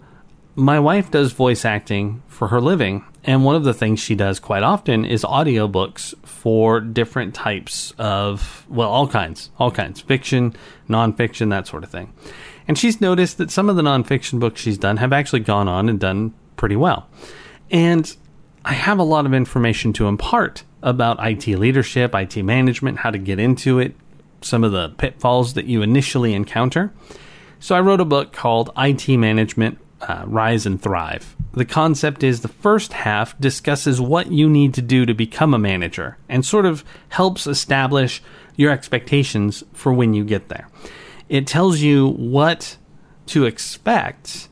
my 0.61 0.79
wife 0.79 1.09
does 1.09 1.33
voice 1.33 1.65
acting 1.65 2.21
for 2.27 2.49
her 2.49 2.61
living. 2.61 3.03
And 3.23 3.43
one 3.43 3.55
of 3.55 3.63
the 3.63 3.73
things 3.73 3.99
she 3.99 4.15
does 4.15 4.39
quite 4.39 4.63
often 4.63 5.05
is 5.05 5.23
audiobooks 5.23 6.13
for 6.25 6.79
different 6.79 7.33
types 7.35 7.93
of, 7.97 8.65
well, 8.69 8.89
all 8.89 9.07
kinds, 9.07 9.49
all 9.57 9.71
kinds, 9.71 10.01
fiction, 10.01 10.55
nonfiction, 10.87 11.49
that 11.49 11.67
sort 11.67 11.83
of 11.83 11.89
thing. 11.89 12.13
And 12.67 12.77
she's 12.77 13.01
noticed 13.01 13.37
that 13.39 13.51
some 13.51 13.69
of 13.69 13.75
the 13.75 13.81
nonfiction 13.81 14.39
books 14.39 14.61
she's 14.61 14.77
done 14.77 14.97
have 14.97 15.11
actually 15.11 15.41
gone 15.41 15.67
on 15.67 15.89
and 15.89 15.99
done 15.99 16.33
pretty 16.57 16.75
well. 16.75 17.09
And 17.69 18.15
I 18.63 18.73
have 18.73 18.99
a 18.99 19.03
lot 19.03 19.25
of 19.25 19.33
information 19.33 19.93
to 19.93 20.07
impart 20.07 20.63
about 20.83 21.23
IT 21.25 21.47
leadership, 21.47 22.13
IT 22.13 22.37
management, 22.37 22.99
how 22.99 23.09
to 23.09 23.17
get 23.17 23.39
into 23.39 23.79
it, 23.79 23.95
some 24.41 24.63
of 24.63 24.71
the 24.71 24.89
pitfalls 24.89 25.55
that 25.55 25.65
you 25.65 25.81
initially 25.81 26.33
encounter. 26.33 26.93
So 27.59 27.75
I 27.75 27.81
wrote 27.81 28.01
a 28.01 28.05
book 28.05 28.31
called 28.31 28.71
IT 28.77 29.07
Management 29.09 29.79
uh, 30.01 30.23
Rise 30.25 30.65
and 30.65 30.81
Thrive. 30.81 31.35
The 31.53 31.65
concept 31.65 32.23
is 32.23 32.41
the 32.41 32.47
first 32.47 32.93
half 32.93 33.37
discusses 33.39 33.99
what 33.99 34.31
you 34.31 34.49
need 34.49 34.73
to 34.75 34.81
do 34.81 35.05
to 35.05 35.13
become 35.13 35.53
a 35.53 35.59
manager 35.59 36.17
and 36.29 36.45
sort 36.45 36.65
of 36.65 36.83
helps 37.09 37.45
establish 37.45 38.23
your 38.55 38.71
expectations 38.71 39.63
for 39.73 39.91
when 39.93 40.13
you 40.13 40.23
get 40.23 40.49
there. 40.49 40.69
It 41.27 41.47
tells 41.47 41.79
you 41.79 42.09
what 42.09 42.77
to 43.27 43.45
expect 43.45 44.47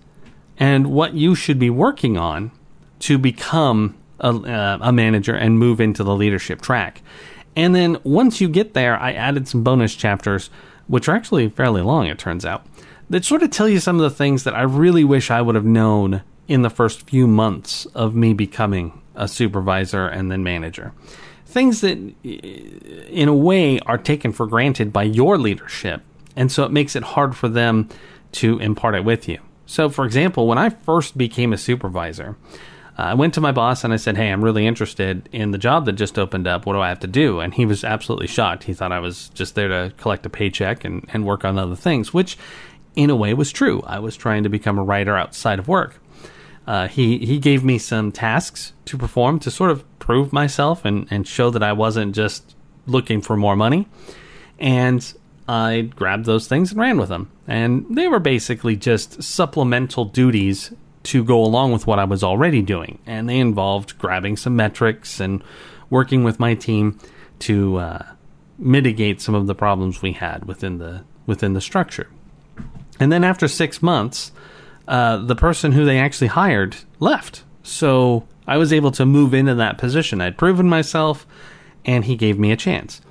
and 0.58 0.88
what 0.88 1.14
you 1.14 1.36
should 1.36 1.60
be 1.60 1.70
working 1.70 2.18
on 2.18 2.52
to 3.00 3.18
become 3.18 3.98
a, 4.20 4.30
uh, 4.30 4.78
a 4.82 4.92
manager 4.92 5.36
and 5.36 5.58
move 5.58 5.80
into 5.80 6.04
the 6.04 6.16
leadership 6.16 6.62
track. 6.62 7.02
And 7.56 7.74
then 7.74 7.98
once 8.04 8.42
you 8.42 8.50
get 8.50 8.74
there, 8.74 8.98
I 9.00 9.14
added 9.14 9.48
some 9.48 9.64
bonus 9.64 9.96
chapters, 9.96 10.50
which 10.88 11.08
are 11.08 11.16
actually 11.16 11.50
fairly 11.50 11.82
long, 11.82 12.08
it 12.08 12.20
turns 12.20 12.46
out, 12.46 12.66
that 13.10 13.26
sort 13.26 13.44
of 13.44 13.52
tell 13.52 13.68
you 13.68 13.80
some 13.80 13.96
of 13.96 14.02
the 14.02 14.16
things 14.16 14.44
that 14.44 14.54
I 14.54 14.62
really 14.62 15.04
wish 15.04 15.32
I 15.32 15.42
would 15.42 15.56
have 15.56 15.66
known 15.66 16.22
in 16.48 16.62
the 16.62 16.70
first 16.70 17.04
few 17.04 17.28
months 17.28 17.86
of 17.88 18.16
me 18.16 18.34
becoming 18.34 19.02
a 19.16 19.28
supervisor 19.28 20.08
and 20.08 20.32
then 20.32 20.44
manager. 20.44 20.94
Things 21.46 21.82
that, 21.82 21.98
eh, 22.24 23.08
in 23.10 23.28
a 23.28 23.34
way, 23.34 23.80
are 23.82 23.98
taken 23.98 24.32
for 24.32 24.48
granted 24.48 24.94
by 24.94 25.04
your 25.04 25.38
leadership. 25.38 26.02
And 26.36 26.52
so 26.52 26.64
it 26.64 26.72
makes 26.72 26.96
it 26.96 27.04
hard 27.04 27.36
for 27.36 27.50
them 27.50 27.90
to 28.34 28.60
impart 28.60 28.96
it 28.96 29.04
with 29.04 29.28
you. 29.28 29.40
So, 29.66 29.90
for 29.90 30.06
example, 30.06 30.48
when 30.48 30.58
I 30.58 30.70
first 30.70 31.18
became 31.18 31.54
a 31.54 31.58
supervisor, 31.58 32.38
I 32.98 33.14
went 33.14 33.34
to 33.36 33.42
my 33.42 33.52
boss 33.52 33.84
and 33.84 33.94
I 33.94 33.98
said, 33.98 34.18
Hey, 34.18 34.30
I'm 34.30 34.44
really 34.44 34.68
interested 34.68 35.30
in 35.32 35.52
the 35.52 35.58
job 35.58 35.86
that 35.86 35.94
just 35.94 36.20
opened 36.20 36.48
up. 36.48 36.66
What 36.66 36.74
do 36.74 36.82
I 36.82 36.90
have 36.90 37.00
to 37.02 37.08
do? 37.08 37.40
And 37.40 37.54
he 37.54 37.66
was 37.66 37.84
absolutely 37.84 38.28
shocked. 38.28 38.64
He 38.64 38.74
thought 38.74 38.92
I 38.92 39.00
was 39.00 39.30
just 39.30 39.56
there 39.56 39.70
to 39.70 39.94
collect 39.98 40.26
a 40.26 40.30
paycheck 40.30 40.84
and, 40.84 41.08
and 41.14 41.26
work 41.26 41.46
on 41.46 41.58
other 41.58 41.76
things, 41.76 42.14
which 42.14 42.38
in 43.00 43.10
a 43.10 43.16
way 43.16 43.34
was 43.34 43.52
true. 43.54 43.82
I 43.86 44.00
was 44.00 44.18
trying 44.18 44.44
to 44.44 44.50
become 44.50 44.78
a 44.78 44.84
writer 44.84 45.16
outside 45.16 45.58
of 45.58 45.70
work. 45.70 46.02
Uh, 46.68 46.90
he, 46.90 47.20
he 47.20 47.40
gave 47.40 47.64
me 47.64 47.78
some 47.78 48.12
tasks 48.12 48.74
to 48.86 48.98
perform 48.98 49.40
to 49.40 49.50
sort 49.50 49.72
of 49.72 49.86
prove 50.00 50.34
myself 50.34 50.84
and, 50.84 51.08
and 51.10 51.26
show 51.26 51.50
that 51.50 51.64
I 51.64 51.72
wasn't 51.72 52.14
just 52.14 52.56
looking 52.86 53.22
for 53.22 53.38
more 53.38 53.56
money. 53.56 53.88
And 54.60 55.14
I 55.48 55.90
grabbed 55.96 56.26
those 56.26 56.48
things 56.48 56.72
and 56.72 56.82
ran 56.82 56.98
with 56.98 57.08
them. 57.08 57.32
And 57.48 57.86
they 57.90 58.10
were 58.10 58.20
basically 58.20 58.76
just 58.76 59.24
supplemental 59.24 60.04
duties 60.04 60.74
to 61.04 61.24
go 61.24 61.42
along 61.42 61.72
with 61.72 61.88
what 61.88 62.00
I 62.00 62.04
was 62.04 62.22
already 62.22 62.62
doing. 62.62 63.00
And 63.06 63.30
they 63.30 63.40
involved 63.40 63.98
grabbing 63.98 64.36
some 64.36 64.58
metrics 64.58 65.22
and 65.22 65.42
working 65.90 66.26
with 66.26 66.38
my 66.38 66.54
team 66.54 67.00
to 67.40 67.78
uh, 67.78 68.06
mitigate 68.58 69.22
some 69.22 69.36
of 69.36 69.48
the 69.48 69.56
problems 69.56 70.02
we 70.02 70.12
had 70.12 70.46
within 70.46 70.80
the 70.80 71.06
within 71.26 71.54
the 71.54 71.62
structure. 71.62 72.10
And 73.00 73.12
then 73.12 73.24
after 73.24 73.48
six 73.48 73.82
months, 73.82 74.32
uh, 74.88 75.18
the 75.18 75.36
person 75.36 75.72
who 75.72 75.86
they 75.86 76.00
actually 76.00 76.28
hired 76.28 76.76
left. 77.00 77.44
So 77.64 78.28
I 78.48 78.58
was 78.58 78.74
able 78.74 78.92
to 78.92 79.06
move 79.06 79.34
into 79.34 79.56
that 79.56 79.78
position. 79.78 80.22
I'd 80.22 80.38
proven 80.38 80.68
myself, 80.68 81.28
and 81.86 82.06
he 82.06 82.16
gave 82.16 82.40
me 82.40 82.52
a 82.52 82.58
chance. 82.58 83.02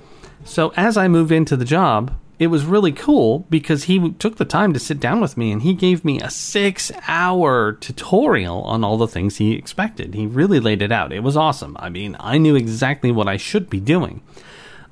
So 0.43 0.73
as 0.75 0.97
I 0.97 1.07
moved 1.07 1.31
into 1.31 1.55
the 1.55 1.65
job, 1.65 2.13
it 2.39 2.47
was 2.47 2.65
really 2.65 2.93
cool 2.93 3.39
because 3.49 3.83
he 3.83 4.11
took 4.13 4.37
the 4.37 4.45
time 4.45 4.71
to 4.73 4.79
sit 4.79 4.99
down 4.99 5.19
with 5.19 5.37
me 5.37 5.51
and 5.51 5.61
he 5.61 5.73
gave 5.73 6.05
me 6.05 6.21
a 6.21 6.29
six 6.29 6.89
hour 7.07 7.73
tutorial 7.73 8.61
on 8.63 8.83
all 8.83 8.97
the 8.97 9.09
things 9.09 9.37
he 9.37 9.53
expected. 9.53 10.13
He 10.13 10.25
really 10.25 10.61
laid 10.61 10.81
it 10.81 10.91
out. 10.91 11.11
It 11.11 11.21
was 11.21 11.35
awesome. 11.35 11.75
I 11.79 11.89
mean, 11.89 12.15
I 12.19 12.37
knew 12.37 12.55
exactly 12.55 13.11
what 13.11 13.27
I 13.27 13.35
should 13.35 13.69
be 13.69 13.81
doing. 13.81 14.21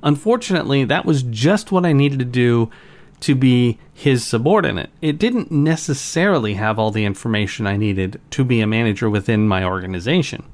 Unfortunately, 0.02 0.84
that 0.84 1.06
was 1.06 1.22
just 1.22 1.72
what 1.72 1.86
I 1.86 1.94
needed 1.94 2.18
to 2.18 2.24
do 2.26 2.70
to 3.20 3.34
be 3.34 3.78
his 3.92 4.24
subordinate. 4.24 4.90
It 5.02 5.18
didn't 5.18 5.50
necessarily 5.50 6.54
have 6.54 6.78
all 6.78 6.90
the 6.90 7.04
information 7.04 7.66
I 7.66 7.76
needed 7.76 8.20
to 8.30 8.44
be 8.44 8.60
a 8.60 8.66
manager 8.66 9.10
within 9.10 9.48
my 9.48 9.64
organization. 9.64 10.44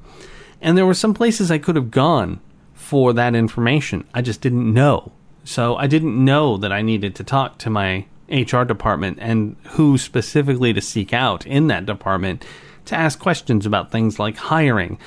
And 0.61 0.77
there 0.77 0.85
were 0.85 0.93
some 0.93 1.13
places 1.13 1.51
I 1.51 1.57
could 1.57 1.75
have 1.75 1.91
gone 1.91 2.39
for 2.73 3.13
that 3.13 3.35
information. 3.35 4.07
I 4.13 4.21
just 4.21 4.41
didn't 4.41 4.73
know 4.73 5.11
so 5.45 5.75
I 5.75 5.85
didn't 5.85 6.21
know 6.21 6.57
that 6.57 6.73
I 6.73 6.81
needed 6.81 7.15
to 7.15 7.23
talk 7.23 7.59
to 7.59 7.69
my 7.69 8.05
HR 8.29 8.63
department 8.63 9.19
and 9.21 9.55
who 9.69 9.97
specifically 9.97 10.73
to 10.73 10.81
seek 10.81 11.13
out 11.13 11.45
in 11.45 11.67
that 11.67 11.85
department 11.85 12.43
to 12.85 12.95
ask 12.95 13.19
questions 13.19 13.65
about 13.65 13.91
things 13.91 14.17
like 14.17 14.37
hiring 14.37 14.97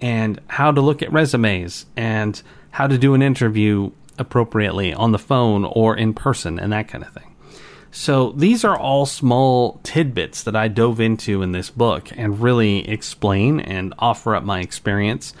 and 0.00 0.40
how 0.48 0.72
to 0.72 0.80
look 0.80 1.00
at 1.00 1.12
resumes 1.12 1.86
and 1.96 2.42
how 2.72 2.88
to 2.88 2.98
do 2.98 3.14
an 3.14 3.22
interview 3.22 3.90
appropriately 4.18 4.92
on 4.92 5.12
the 5.12 5.18
phone 5.18 5.64
or 5.64 5.96
in 5.96 6.14
person 6.14 6.58
and 6.58 6.72
that 6.72 6.88
kind 6.88 7.04
of 7.04 7.12
thing. 7.12 7.34
So 7.90 8.32
these 8.32 8.64
are 8.64 8.76
all 8.76 9.06
small 9.06 9.80
tidbits 9.84 10.42
that 10.42 10.56
I 10.56 10.66
dove 10.66 11.00
into 11.00 11.42
in 11.42 11.52
this 11.52 11.70
book 11.70 12.10
and 12.16 12.40
really 12.40 12.88
explain 12.88 13.60
and 13.60 13.94
offer 14.00 14.34
up 14.34 14.42
my 14.42 14.60
experience 14.60 15.32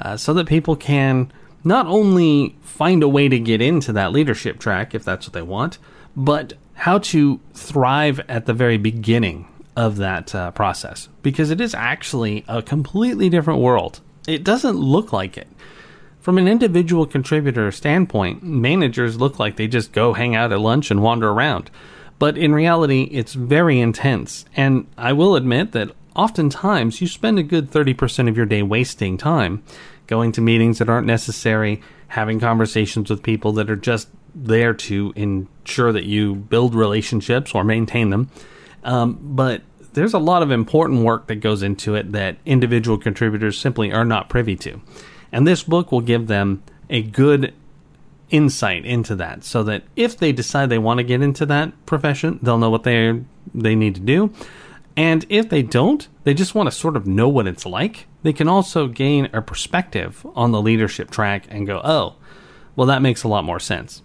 uh, 0.00 0.16
so 0.16 0.34
that 0.34 0.48
people 0.48 0.74
can 0.74 1.30
not 1.62 1.86
only 1.86 2.56
find 2.62 3.02
a 3.02 3.08
way 3.08 3.28
to 3.28 3.38
get 3.38 3.60
into 3.60 3.92
that 3.92 4.10
leadership 4.10 4.58
track 4.58 4.94
if 4.94 5.04
that's 5.04 5.26
what 5.26 5.34
they 5.34 5.42
want, 5.42 5.78
but 6.16 6.54
how 6.74 6.98
to 6.98 7.38
thrive 7.54 8.20
at 8.28 8.46
the 8.46 8.54
very 8.54 8.78
beginning 8.78 9.46
of 9.76 9.96
that 9.98 10.34
uh, 10.34 10.50
process 10.50 11.08
because 11.22 11.50
it 11.50 11.60
is 11.60 11.74
actually 11.74 12.44
a 12.48 12.60
completely 12.60 13.28
different 13.28 13.60
world. 13.60 14.00
It 14.26 14.42
doesn't 14.42 14.76
look 14.76 15.12
like 15.12 15.36
it. 15.36 15.46
From 16.30 16.38
an 16.38 16.46
individual 16.46 17.06
contributor 17.06 17.72
standpoint, 17.72 18.44
managers 18.44 19.20
look 19.20 19.40
like 19.40 19.56
they 19.56 19.66
just 19.66 19.90
go 19.90 20.12
hang 20.12 20.36
out 20.36 20.52
at 20.52 20.60
lunch 20.60 20.92
and 20.92 21.02
wander 21.02 21.28
around. 21.28 21.72
But 22.20 22.38
in 22.38 22.54
reality, 22.54 23.08
it's 23.10 23.32
very 23.32 23.80
intense. 23.80 24.44
And 24.54 24.86
I 24.96 25.12
will 25.12 25.34
admit 25.34 25.72
that 25.72 25.90
oftentimes 26.14 27.00
you 27.00 27.08
spend 27.08 27.40
a 27.40 27.42
good 27.42 27.72
30% 27.72 28.28
of 28.28 28.36
your 28.36 28.46
day 28.46 28.62
wasting 28.62 29.18
time 29.18 29.64
going 30.06 30.30
to 30.30 30.40
meetings 30.40 30.78
that 30.78 30.88
aren't 30.88 31.08
necessary, 31.08 31.82
having 32.06 32.38
conversations 32.38 33.10
with 33.10 33.24
people 33.24 33.50
that 33.54 33.68
are 33.68 33.74
just 33.74 34.08
there 34.32 34.72
to 34.72 35.12
ensure 35.16 35.90
that 35.90 36.04
you 36.04 36.36
build 36.36 36.76
relationships 36.76 37.56
or 37.56 37.64
maintain 37.64 38.10
them. 38.10 38.30
Um, 38.84 39.18
but 39.20 39.62
there's 39.94 40.14
a 40.14 40.20
lot 40.20 40.44
of 40.44 40.52
important 40.52 41.02
work 41.02 41.26
that 41.26 41.40
goes 41.40 41.64
into 41.64 41.96
it 41.96 42.12
that 42.12 42.36
individual 42.46 42.98
contributors 42.98 43.58
simply 43.58 43.92
are 43.92 44.04
not 44.04 44.28
privy 44.28 44.54
to. 44.54 44.80
And 45.32 45.46
this 45.46 45.62
book 45.62 45.92
will 45.92 46.00
give 46.00 46.26
them 46.26 46.62
a 46.88 47.02
good 47.02 47.54
insight 48.30 48.84
into 48.84 49.14
that 49.16 49.44
so 49.44 49.62
that 49.64 49.82
if 49.96 50.16
they 50.16 50.32
decide 50.32 50.68
they 50.68 50.78
want 50.78 50.98
to 50.98 51.04
get 51.04 51.22
into 51.22 51.46
that 51.46 51.86
profession, 51.86 52.38
they'll 52.42 52.58
know 52.58 52.70
what 52.70 52.84
they 52.84 53.22
they 53.54 53.74
need 53.74 53.94
to 53.96 54.00
do. 54.00 54.32
And 54.96 55.24
if 55.28 55.48
they 55.48 55.62
don't, 55.62 56.06
they 56.24 56.34
just 56.34 56.54
want 56.54 56.66
to 56.66 56.70
sort 56.72 56.96
of 56.96 57.06
know 57.06 57.28
what 57.28 57.46
it's 57.46 57.64
like, 57.64 58.06
they 58.22 58.32
can 58.32 58.48
also 58.48 58.86
gain 58.86 59.28
a 59.32 59.40
perspective 59.40 60.26
on 60.34 60.52
the 60.52 60.60
leadership 60.60 61.10
track 61.10 61.46
and 61.48 61.66
go, 61.66 61.80
oh, 61.82 62.16
well, 62.76 62.86
that 62.88 63.02
makes 63.02 63.22
a 63.22 63.28
lot 63.28 63.44
more 63.44 63.60
sense. 63.60 64.02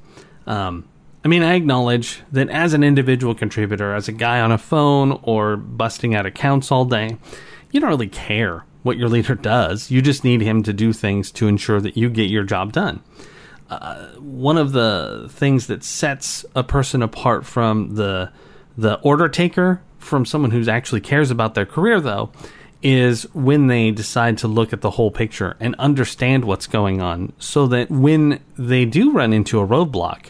Um, 0.48 0.88
I 1.24 1.28
mean, 1.28 1.44
I 1.44 1.56
acknowledge 1.56 2.22
that 2.32 2.50
as 2.50 2.74
an 2.74 2.84
individual 2.84 3.34
contributor, 3.34 3.96
as 3.96 4.08
a 4.08 4.12
guy 4.12 4.40
on 4.40 4.52
a 4.52 4.58
phone 4.58 5.20
or 5.24 5.58
busting 5.58 6.14
out 6.14 6.26
accounts 6.26 6.72
all 6.72 6.86
day, 6.86 7.18
you 7.72 7.80
don't 7.80 7.90
really 7.90 8.08
care 8.08 8.64
what 8.86 8.98
your 8.98 9.10
leader 9.10 9.36
does. 9.36 9.90
You 9.90 10.02
just 10.02 10.24
need 10.24 10.42
him 10.42 10.62
to 10.64 10.72
do 10.72 10.94
things 10.94 11.32
to 11.32 11.48
ensure 11.48 11.82
that 11.82 11.98
you 11.98 12.10
get 12.10 12.30
your 12.30 12.44
job 12.44 12.72
done. 12.72 13.02
uh, 13.70 14.10
one 14.20 14.58
of 14.58 14.72
the 14.74 15.28
things 15.32 15.68
that 15.68 15.84
sets 15.84 16.46
a 16.56 16.64
person 16.64 17.02
apart 17.02 17.46
from 17.46 17.96
the 17.96 18.30
the 18.78 19.00
order 19.02 19.30
taker 19.30 19.82
from 19.98 20.26
someone 20.26 20.52
who 20.52 20.70
actually 20.70 21.02
cares 21.02 21.32
about 21.32 21.56
their 21.56 21.66
career, 21.66 22.00
though, 22.00 22.30
is 22.84 23.24
when 23.34 23.68
they 23.68 23.90
decide 23.90 24.38
to 24.38 24.48
look 24.48 24.72
at 24.74 24.82
the 24.82 24.92
whole 24.92 25.10
picture 25.10 25.56
and 25.60 25.74
understand 25.80 26.46
what's 26.46 26.68
going 26.68 27.02
on, 27.02 27.34
so 27.40 27.66
that 27.66 27.90
when 27.90 28.40
they 28.58 28.86
do 28.86 29.12
run 29.12 29.34
into 29.34 29.60
a 29.60 29.68
roadblock, 29.68 30.28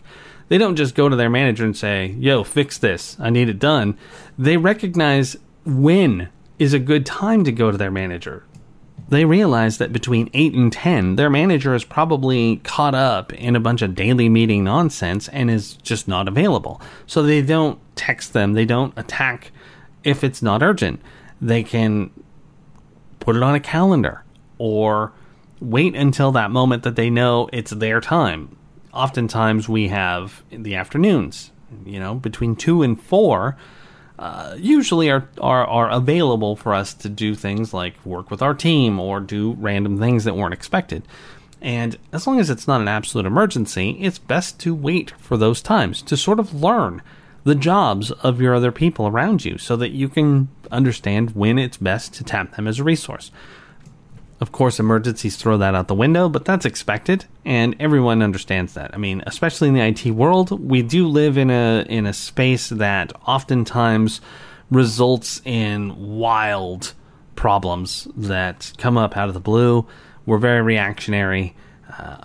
they 0.47 0.57
don't 0.57 0.77
just 0.77 0.95
go 0.95 1.09
to 1.09 1.15
their 1.15 1.29
manager 1.29 1.65
and 1.65 1.75
say, 1.75 2.15
"Yo, 2.17 2.43
fix 2.43 2.77
this. 2.77 3.17
I 3.19 3.29
need 3.31 3.49
it 3.49 3.59
done." 3.59 3.97
They 4.37 4.57
recognize 4.57 5.35
when 5.65 6.29
is 6.59 6.73
a 6.73 6.79
good 6.79 7.05
time 7.05 7.43
to 7.43 7.51
go 7.51 7.71
to 7.71 7.77
their 7.77 7.91
manager 7.91 8.43
they 9.09 9.25
realize 9.25 9.77
that 9.77 9.93
between 9.93 10.29
8 10.33 10.53
and 10.53 10.73
10, 10.73 11.15
their 11.15 11.29
manager 11.29 11.75
is 11.75 11.83
probably 11.83 12.57
caught 12.57 12.95
up 12.95 13.33
in 13.33 13.55
a 13.55 13.59
bunch 13.59 13.81
of 13.81 13.93
daily 13.93 14.29
meeting 14.29 14.63
nonsense 14.63 15.27
and 15.27 15.51
is 15.51 15.73
just 15.75 16.07
not 16.07 16.27
available. 16.27 16.81
So 17.05 17.21
they 17.21 17.41
don't 17.41 17.79
text 17.95 18.33
them, 18.33 18.53
they 18.53 18.65
don't 18.65 18.93
attack 18.97 19.51
if 20.03 20.23
it's 20.23 20.41
not 20.41 20.63
urgent. 20.63 21.01
They 21.39 21.63
can 21.63 22.09
put 23.19 23.35
it 23.35 23.43
on 23.43 23.53
a 23.53 23.59
calendar 23.59 24.23
or 24.57 25.13
wait 25.59 25.95
until 25.95 26.31
that 26.31 26.51
moment 26.51 26.83
that 26.83 26.95
they 26.95 27.09
know 27.09 27.49
it's 27.53 27.71
their 27.71 28.01
time. 28.01 28.57
Oftentimes 28.91 29.69
we 29.69 29.89
have 29.89 30.43
in 30.49 30.63
the 30.63 30.75
afternoons, 30.75 31.51
you 31.85 31.99
know, 31.99 32.15
between 32.15 32.55
2 32.55 32.81
and 32.81 32.99
4 33.01 33.55
uh, 34.17 34.55
usually 34.57 35.09
are, 35.09 35.27
are 35.41 35.65
are 35.65 35.89
available 35.89 36.55
for 36.55 36.73
us 36.73 36.93
to 36.93 37.09
do 37.09 37.35
things 37.35 37.73
like 37.73 38.05
work 38.05 38.31
with 38.31 38.41
our 38.41 38.53
team 38.53 38.99
or 38.99 39.19
do 39.19 39.53
random 39.59 39.99
things 39.99 40.23
that 40.23 40.35
weren't 40.35 40.53
expected. 40.53 41.03
And 41.61 41.97
as 42.11 42.27
long 42.27 42.39
as 42.39 42.49
it's 42.49 42.67
not 42.67 42.81
an 42.81 42.87
absolute 42.87 43.25
emergency, 43.25 43.97
it's 43.99 44.19
best 44.19 44.59
to 44.61 44.75
wait 44.75 45.11
for 45.19 45.35
those 45.35 45.61
times 45.61 46.01
to 46.03 46.15
sort 46.15 46.39
of 46.39 46.53
learn 46.53 47.01
the 47.43 47.55
jobs 47.55 48.11
of 48.11 48.41
your 48.41 48.55
other 48.55 48.71
people 48.71 49.07
around 49.07 49.45
you 49.45 49.57
so 49.57 49.75
that 49.75 49.91
you 49.91 50.09
can 50.09 50.49
understand 50.71 51.31
when 51.35 51.57
it's 51.57 51.77
best 51.77 52.13
to 52.15 52.23
tap 52.23 52.55
them 52.55 52.67
as 52.67 52.79
a 52.79 52.83
resource. 52.83 53.31
Of 54.41 54.51
course, 54.51 54.79
emergencies 54.81 55.37
throw 55.37 55.57
that 55.57 55.75
out 55.75 55.87
the 55.87 55.95
window, 55.95 56.27
but 56.27 56.43
that's 56.43 56.65
expected, 56.65 57.25
and 57.45 57.73
everyone 57.79 58.21
understands 58.21 58.73
that. 58.73 58.93
I 58.93 58.97
mean, 58.97 59.23
especially 59.25 59.69
in 59.69 59.73
the 59.73 59.81
IT 59.81 60.11
world, 60.11 60.51
we 60.59 60.81
do 60.81 61.07
live 61.07 61.37
in 61.37 61.49
a 61.49 61.85
in 61.87 62.05
a 62.05 62.11
space 62.11 62.67
that 62.67 63.13
oftentimes 63.25 64.19
results 64.69 65.41
in 65.45 66.17
wild 66.17 66.93
problems 67.37 68.09
that 68.15 68.73
come 68.77 68.97
up 68.97 69.15
out 69.15 69.29
of 69.29 69.33
the 69.33 69.39
blue. 69.39 69.87
We're 70.25 70.37
very 70.37 70.61
reactionary 70.61 71.55
uh, 71.97 72.17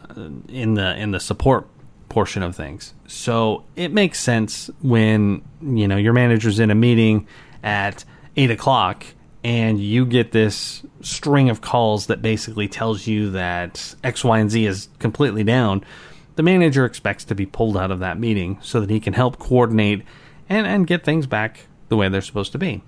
in 0.48 0.74
the 0.74 0.96
in 0.96 1.12
the 1.12 1.20
support 1.20 1.68
portion 2.08 2.42
of 2.42 2.56
things, 2.56 2.92
so 3.06 3.62
it 3.76 3.92
makes 3.92 4.18
sense 4.18 4.68
when 4.82 5.42
you 5.62 5.86
know 5.86 5.96
your 5.96 6.12
manager's 6.12 6.58
in 6.58 6.72
a 6.72 6.74
meeting 6.74 7.28
at 7.62 8.04
eight 8.36 8.50
o'clock 8.50 9.06
and 9.42 9.80
you 9.80 10.04
get 10.04 10.32
this 10.32 10.82
string 11.00 11.48
of 11.48 11.60
calls 11.60 12.06
that 12.06 12.20
basically 12.20 12.68
tells 12.68 13.06
you 13.06 13.30
that 13.30 13.94
X, 14.04 14.22
Y, 14.22 14.38
and 14.38 14.50
Z 14.50 14.66
is 14.66 14.88
completely 14.98 15.44
down, 15.44 15.84
the 16.36 16.42
manager 16.42 16.84
expects 16.84 17.24
to 17.24 17.34
be 17.34 17.46
pulled 17.46 17.76
out 17.76 17.90
of 17.90 18.00
that 18.00 18.18
meeting 18.18 18.58
so 18.60 18.80
that 18.80 18.90
he 18.90 19.00
can 19.00 19.12
help 19.12 19.38
coordinate 19.38 20.02
and, 20.48 20.66
and 20.66 20.86
get 20.86 21.04
things 21.04 21.26
back 21.26 21.66
the 21.88 21.96
way 21.96 22.08
they're 22.08 22.20
supposed 22.20 22.52
to 22.52 22.58
be. 22.58 22.82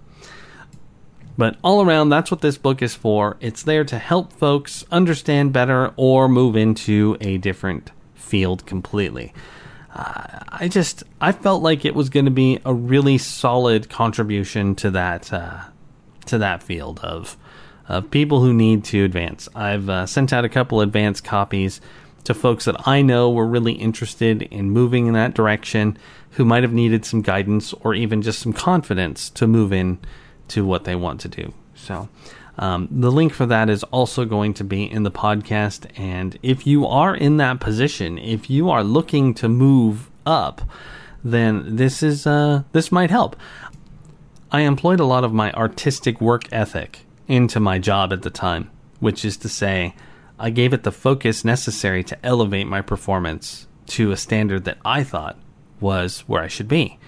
But 1.38 1.56
all 1.62 1.82
around, 1.82 2.10
that's 2.10 2.30
what 2.30 2.42
this 2.42 2.58
book 2.58 2.82
is 2.82 2.94
for. 2.94 3.38
It's 3.40 3.62
there 3.62 3.84
to 3.84 3.98
help 3.98 4.32
folks 4.32 4.84
understand 4.90 5.52
better 5.52 5.92
or 5.96 6.28
move 6.28 6.56
into 6.56 7.16
a 7.20 7.38
different 7.38 7.90
field 8.14 8.66
completely. 8.66 9.32
Uh, 9.94 10.40
I 10.48 10.68
just 10.68 11.04
I 11.20 11.32
felt 11.32 11.62
like 11.62 11.84
it 11.84 11.94
was 11.94 12.08
going 12.08 12.24
to 12.24 12.30
be 12.30 12.60
a 12.64 12.72
really 12.72 13.18
solid 13.18 13.88
contribution 13.90 14.74
to 14.76 14.90
that 14.92 15.32
uh, 15.32 15.60
to 16.26 16.38
that 16.38 16.62
field 16.62 17.00
of 17.00 17.36
of 17.88 18.10
people 18.10 18.40
who 18.40 18.54
need 18.54 18.84
to 18.84 19.04
advance. 19.04 19.48
I've 19.54 19.88
uh, 19.88 20.06
sent 20.06 20.32
out 20.32 20.44
a 20.44 20.48
couple 20.48 20.80
advanced 20.80 21.24
copies 21.24 21.80
to 22.24 22.32
folks 22.32 22.64
that 22.64 22.86
I 22.86 23.02
know 23.02 23.30
were 23.30 23.46
really 23.46 23.72
interested 23.72 24.42
in 24.42 24.70
moving 24.70 25.08
in 25.08 25.14
that 25.14 25.34
direction, 25.34 25.98
who 26.30 26.44
might 26.44 26.62
have 26.62 26.72
needed 26.72 27.04
some 27.04 27.22
guidance 27.22 27.72
or 27.72 27.94
even 27.94 28.22
just 28.22 28.38
some 28.38 28.52
confidence 28.52 29.28
to 29.30 29.46
move 29.46 29.72
in 29.72 29.98
to 30.48 30.64
what 30.64 30.84
they 30.84 30.94
want 30.94 31.20
to 31.22 31.28
do. 31.28 31.52
So. 31.74 32.08
Um, 32.58 32.88
the 32.90 33.10
link 33.10 33.32
for 33.32 33.46
that 33.46 33.70
is 33.70 33.82
also 33.84 34.26
going 34.26 34.52
to 34.54 34.64
be 34.64 34.88
in 34.88 35.04
the 35.04 35.10
podcast. 35.10 35.86
And 35.98 36.38
if 36.42 36.66
you 36.66 36.86
are 36.86 37.14
in 37.14 37.38
that 37.38 37.60
position, 37.60 38.18
if 38.18 38.50
you 38.50 38.68
are 38.68 38.84
looking 38.84 39.32
to 39.34 39.48
move 39.48 40.10
up, 40.26 40.60
then 41.24 41.76
this 41.76 42.02
is 42.02 42.26
uh, 42.26 42.62
this 42.72 42.92
might 42.92 43.10
help. 43.10 43.36
I 44.54 44.60
employed 44.60 45.00
a 45.00 45.06
lot 45.06 45.24
of 45.24 45.32
my 45.32 45.50
artistic 45.52 46.20
work 46.20 46.44
ethic 46.52 47.06
into 47.26 47.58
my 47.58 47.78
job 47.78 48.12
at 48.12 48.20
the 48.20 48.28
time, 48.28 48.70
which 49.00 49.24
is 49.24 49.38
to 49.38 49.48
say, 49.48 49.94
I 50.38 50.50
gave 50.50 50.74
it 50.74 50.82
the 50.82 50.92
focus 50.92 51.42
necessary 51.42 52.04
to 52.04 52.18
elevate 52.22 52.66
my 52.66 52.82
performance 52.82 53.66
to 53.86 54.12
a 54.12 54.16
standard 54.18 54.64
that 54.64 54.76
I 54.84 55.04
thought 55.04 55.38
was 55.80 56.20
where 56.26 56.42
I 56.42 56.48
should 56.48 56.68
be. 56.68 56.98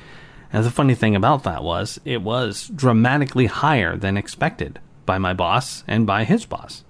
And 0.54 0.64
the 0.64 0.70
funny 0.70 0.94
thing 0.94 1.14
about 1.14 1.42
that 1.42 1.62
was, 1.62 2.00
it 2.06 2.22
was 2.22 2.68
dramatically 2.68 3.44
higher 3.44 3.94
than 3.94 4.16
expected 4.16 4.80
by 5.04 5.18
my 5.18 5.34
boss 5.34 5.84
and 5.86 6.06
by 6.06 6.24
his 6.24 6.46
boss. 6.46 6.82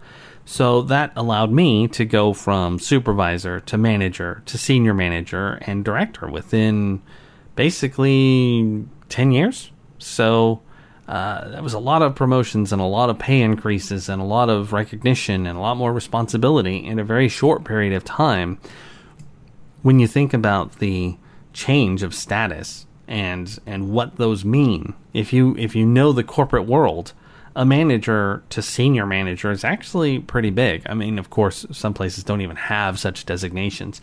So 0.45 0.83
that 0.83 1.13
allowed 1.17 1.51
me 1.51 1.89
to 1.89 2.05
go 2.05 2.33
from 2.33 2.79
supervisor 2.79 3.59
to 3.59 3.77
manager 3.77 4.41
to 4.47 4.57
senior 4.57 4.95
manager 4.95 5.59
and 5.63 5.85
director 5.85 6.29
within 6.29 7.03
basically 7.57 8.85
10 9.09 9.33
years. 9.33 9.73
So 10.05 10.61
uh, 11.09 11.49
that 11.49 11.63
was 11.63 11.75
a 11.75 11.79
lot 11.79 12.03
of 12.03 12.15
promotions 12.15 12.73
and 12.73 12.81
a 12.81 12.87
lot 12.87 13.11
of 13.11 13.19
pay 13.19 13.41
increases 13.41 14.09
and 14.09 14.21
a 14.21 14.25
lot 14.25 14.51
of 14.51 14.73
recognition 14.73 15.47
and 15.47 15.59
a 15.59 15.61
lot 15.61 15.77
more 15.77 15.93
responsibility 15.93 16.85
in 16.85 16.99
a 16.99 17.05
very 17.05 17.29
short 17.29 17.65
period 17.65 17.95
of 17.95 18.05
time. 18.05 18.59
When 19.83 19.99
you 19.99 20.07
think 20.07 20.33
about 20.33 20.79
the 20.79 21.17
change 21.53 22.03
of 22.03 22.15
status 22.15 22.87
and 23.07 23.59
and 23.67 23.91
what 23.91 24.17
those 24.17 24.45
mean, 24.45 24.95
if 25.13 25.33
you 25.33 25.57
if 25.59 25.75
you 25.75 25.87
know 25.87 26.13
the 26.13 26.25
corporate 26.25 26.67
world, 26.67 27.13
a 27.57 27.65
manager 27.65 28.43
to 28.51 28.63
senior 28.63 29.07
manager 29.07 29.51
is 29.51 29.65
actually 29.65 30.19
pretty 30.19 30.51
big. 30.51 30.83
I 30.87 30.95
mean, 30.95 31.19
of 31.19 31.31
course, 31.31 31.67
some 31.71 31.95
places 31.95 32.25
don't 32.25 32.41
even 32.41 32.57
have 32.57 32.99
such 32.99 33.27
designations, 33.27 34.01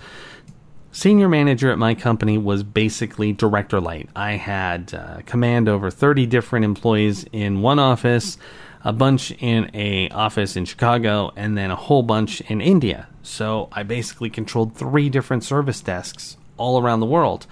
Senior 0.93 1.29
manager 1.29 1.71
at 1.71 1.77
my 1.77 1.95
company 1.95 2.37
was 2.37 2.63
basically 2.63 3.31
director 3.31 3.79
light. 3.79 4.09
I 4.13 4.33
had 4.33 4.93
uh, 4.93 5.21
command 5.25 5.69
over 5.69 5.89
30 5.89 6.25
different 6.25 6.65
employees 6.65 7.25
in 7.31 7.61
one 7.61 7.79
office, 7.79 8.37
a 8.83 8.91
bunch 8.91 9.31
in 9.39 9.71
a 9.73 10.09
office 10.09 10.57
in 10.57 10.65
Chicago, 10.65 11.31
and 11.37 11.57
then 11.57 11.71
a 11.71 11.77
whole 11.77 12.03
bunch 12.03 12.41
in 12.41 12.59
India. 12.59 13.07
So 13.23 13.69
I 13.71 13.83
basically 13.83 14.29
controlled 14.29 14.75
three 14.75 15.09
different 15.09 15.45
service 15.45 15.79
desks 15.79 16.35
all 16.57 16.81
around 16.81 16.99
the 16.99 17.05
world. 17.05 17.47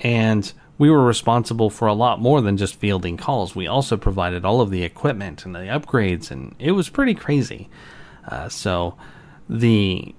And 0.00 0.52
we 0.76 0.90
were 0.90 1.04
responsible 1.04 1.70
for 1.70 1.88
a 1.88 1.94
lot 1.94 2.20
more 2.20 2.42
than 2.42 2.58
just 2.58 2.74
fielding 2.74 3.16
calls. 3.16 3.56
We 3.56 3.66
also 3.66 3.96
provided 3.96 4.44
all 4.44 4.60
of 4.60 4.70
the 4.70 4.82
equipment 4.82 5.46
and 5.46 5.54
the 5.54 5.60
upgrades, 5.60 6.30
and 6.30 6.54
it 6.58 6.72
was 6.72 6.90
pretty 6.90 7.14
crazy. 7.14 7.70
Uh, 8.28 8.50
so 8.50 8.94
the 9.48 10.14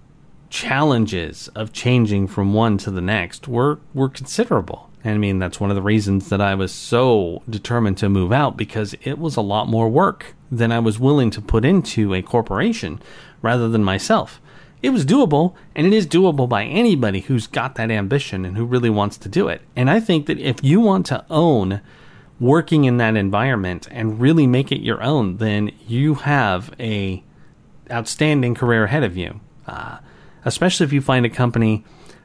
challenges 0.50 1.48
of 1.50 1.74
changing 1.74 2.28
from 2.28 2.54
one 2.54 2.78
to 2.80 2.92
the 2.92 3.02
next 3.02 3.48
were 3.48 3.80
were 3.94 4.10
considerable. 4.10 4.90
And 5.04 5.14
I 5.14 5.18
mean, 5.18 5.38
that's 5.38 5.60
one 5.60 5.70
of 5.70 5.76
the 5.76 5.82
reasons 5.82 6.30
that 6.30 6.42
I 6.42 6.56
was 6.56 6.74
so 6.74 7.44
determined 7.50 7.98
to 8.00 8.10
move 8.10 8.32
out 8.32 8.58
because 8.58 8.96
it 9.04 9.20
was 9.20 9.36
a 9.36 9.42
lot 9.42 9.68
more 9.68 9.88
work 9.88 10.34
than 10.52 10.72
I 10.72 10.80
was 10.80 11.00
willing 11.00 11.30
to 11.32 11.42
put 11.42 11.64
into 11.64 12.14
a 12.14 12.24
corporation 12.24 13.00
rather 13.42 13.70
than 13.70 13.84
myself. 13.84 14.42
It 14.82 14.90
was 14.90 15.06
doable, 15.06 15.56
and 15.76 15.88
it 15.88 15.94
is 15.94 16.08
doable 16.08 16.50
by 16.50 16.64
anybody 16.64 17.22
who's 17.22 17.48
got 17.48 17.76
that 17.76 17.92
ambition 17.92 18.46
and 18.46 18.58
who 18.58 18.66
really 18.66 18.90
wants 18.90 19.18
to 19.18 19.30
do 19.30 19.48
it. 19.48 19.62
And 19.76 19.90
I 19.90 20.00
think 20.00 20.26
that 20.26 20.40
if 20.40 20.64
you 20.64 20.80
want 20.80 21.06
to 21.08 21.26
own 21.30 21.82
working 22.40 22.86
in 22.86 22.98
that 22.98 23.16
environment 23.16 23.88
and 23.92 24.20
really 24.20 24.46
make 24.46 24.72
it 24.72 24.82
your 24.82 25.02
own, 25.02 25.38
then 25.38 25.72
you 25.88 26.16
have 26.16 26.74
a 26.80 27.24
outstanding 27.92 28.56
career 28.56 28.86
ahead 28.86 29.04
of 29.04 29.16
you. 29.16 29.40
Uh, 29.68 30.00
especially 30.46 30.86
if 30.86 30.94
you 30.94 31.02
find 31.02 31.26
a 31.26 31.30
company 31.30 31.84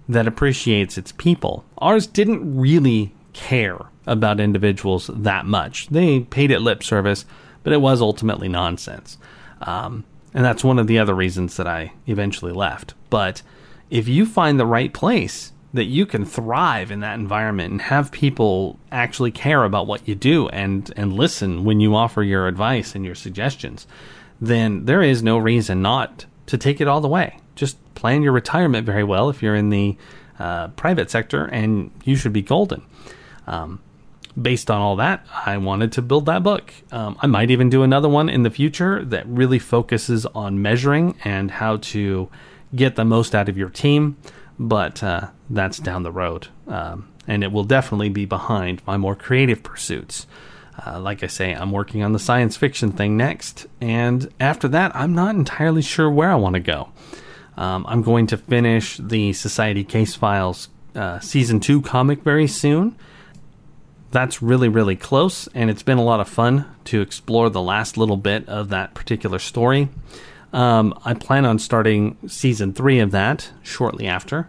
that 0.09 0.26
appreciates 0.26 0.98
its 0.98 1.12
people. 1.12 1.64
Ours 1.78 2.06
didn't 2.06 2.59
really 2.59 3.14
care 3.33 3.78
about 4.06 4.40
individuals 4.40 5.11
that 5.12 5.46
much. 5.46 5.88
They 5.88 6.20
paid 6.20 6.50
it 6.50 6.61
lip 6.61 6.83
service, 6.83 7.24
but 7.62 7.72
it 7.72 7.80
was 7.80 8.00
ultimately 8.00 8.48
nonsense. 8.48 9.18
Um, 9.62 10.04
and 10.35 10.44
that's 10.44 10.64
one 10.64 10.78
of 10.78 10.87
the 10.87 10.98
other 10.98 11.14
reasons 11.14 11.56
that 11.56 11.66
I 11.66 11.92
eventually 12.06 12.52
left. 12.52 12.94
But 13.09 13.42
if 13.88 14.09
you 14.09 14.26
find 14.26 14.59
the 14.59 14.66
right 14.66 14.92
place 14.92 15.52
that 15.72 15.85
you 15.85 16.06
can 16.06 16.24
thrive 16.24 16.90
in 16.90 17.00
that 17.00 17.18
environment 17.18 17.70
and 17.72 17.83
have 17.83 18.11
people 18.11 18.78
actually 18.90 19.30
care 19.30 19.64
about 19.64 19.87
what 19.87 20.06
you 20.09 20.14
do 20.14 20.48
and, 20.48 20.92
and 20.96 21.12
listen 21.12 21.64
when 21.64 21.80
you 21.80 21.94
offer 21.94 22.22
your 22.22 22.48
advice 22.48 22.94
and 22.94 23.04
your 23.04 23.14
suggestions, 23.14 23.87
then 24.40 24.85
there 24.87 25.02
is 25.02 25.22
no 25.22 25.38
reason 25.38 25.83
not 25.83 26.26
to 26.46 26.59
take 26.59 26.80
it 26.80 26.88
all 26.88 27.00
the 27.00 27.09
way. 27.09 27.39
Just 27.54 27.76
plan 27.94 28.22
your 28.22 28.32
retirement 28.32 28.86
very 28.86 29.04
well 29.04 29.28
if 29.30 29.42
you're 29.42 29.56
in 29.56 29.70
the 29.70 29.96
uh, 30.38 30.68
private 30.68 31.10
sector, 31.10 31.44
and 31.46 31.90
you 32.04 32.16
should 32.16 32.32
be 32.32 32.42
golden. 32.42 32.82
Um, 33.46 33.80
based 34.40 34.70
on 34.70 34.80
all 34.80 34.96
that, 34.96 35.26
I 35.46 35.58
wanted 35.58 35.92
to 35.92 36.02
build 36.02 36.26
that 36.26 36.42
book. 36.42 36.72
Um, 36.92 37.18
I 37.20 37.26
might 37.26 37.50
even 37.50 37.68
do 37.68 37.82
another 37.82 38.08
one 38.08 38.28
in 38.28 38.42
the 38.42 38.50
future 38.50 39.04
that 39.04 39.26
really 39.26 39.58
focuses 39.58 40.24
on 40.26 40.62
measuring 40.62 41.16
and 41.24 41.50
how 41.50 41.76
to 41.76 42.28
get 42.74 42.96
the 42.96 43.04
most 43.04 43.34
out 43.34 43.48
of 43.48 43.58
your 43.58 43.70
team, 43.70 44.16
but 44.58 45.02
uh, 45.02 45.28
that's 45.48 45.78
down 45.78 46.04
the 46.04 46.12
road. 46.12 46.48
Um, 46.68 47.08
and 47.26 47.44
it 47.44 47.52
will 47.52 47.64
definitely 47.64 48.08
be 48.08 48.24
behind 48.24 48.82
my 48.86 48.96
more 48.96 49.16
creative 49.16 49.62
pursuits. 49.62 50.26
Uh, 50.86 50.98
like 50.98 51.22
I 51.22 51.26
say, 51.26 51.52
I'm 51.52 51.72
working 51.72 52.02
on 52.02 52.12
the 52.12 52.18
science 52.18 52.56
fiction 52.56 52.92
thing 52.92 53.16
next, 53.16 53.66
and 53.80 54.32
after 54.40 54.68
that, 54.68 54.94
I'm 54.96 55.14
not 55.14 55.34
entirely 55.34 55.82
sure 55.82 56.10
where 56.10 56.30
I 56.30 56.36
want 56.36 56.54
to 56.54 56.60
go. 56.60 56.90
Um, 57.61 57.85
I'm 57.87 58.01
going 58.01 58.27
to 58.29 58.38
finish 58.38 58.96
the 58.96 59.35
Society 59.35 59.85
Case 59.85 60.14
Files 60.14 60.70
uh, 60.94 61.20
Season 61.20 61.61
2 61.61 61.83
comic 61.83 62.23
very 62.23 62.46
soon. 62.46 62.96
That's 64.12 64.40
really, 64.40 64.70
really 64.70 64.96
close, 64.96 65.46
and 65.49 65.68
it's 65.68 65.83
been 65.83 65.99
a 65.99 66.03
lot 66.03 66.20
of 66.20 66.29
fun 66.29 66.64
to 66.87 67.03
explore 67.03 67.51
the 67.51 67.61
last 67.61 67.99
little 67.99 68.16
bit 68.16 68.49
of 68.49 68.70
that 68.70 68.94
particular 68.94 69.38
story. 69.38 69.90
Um, 70.55 70.99
I 71.05 71.12
plan 71.12 71.44
on 71.44 71.59
starting 71.59 72.16
Season 72.27 72.73
3 72.73 73.01
of 73.01 73.11
that 73.11 73.51
shortly 73.62 74.07
after. 74.07 74.49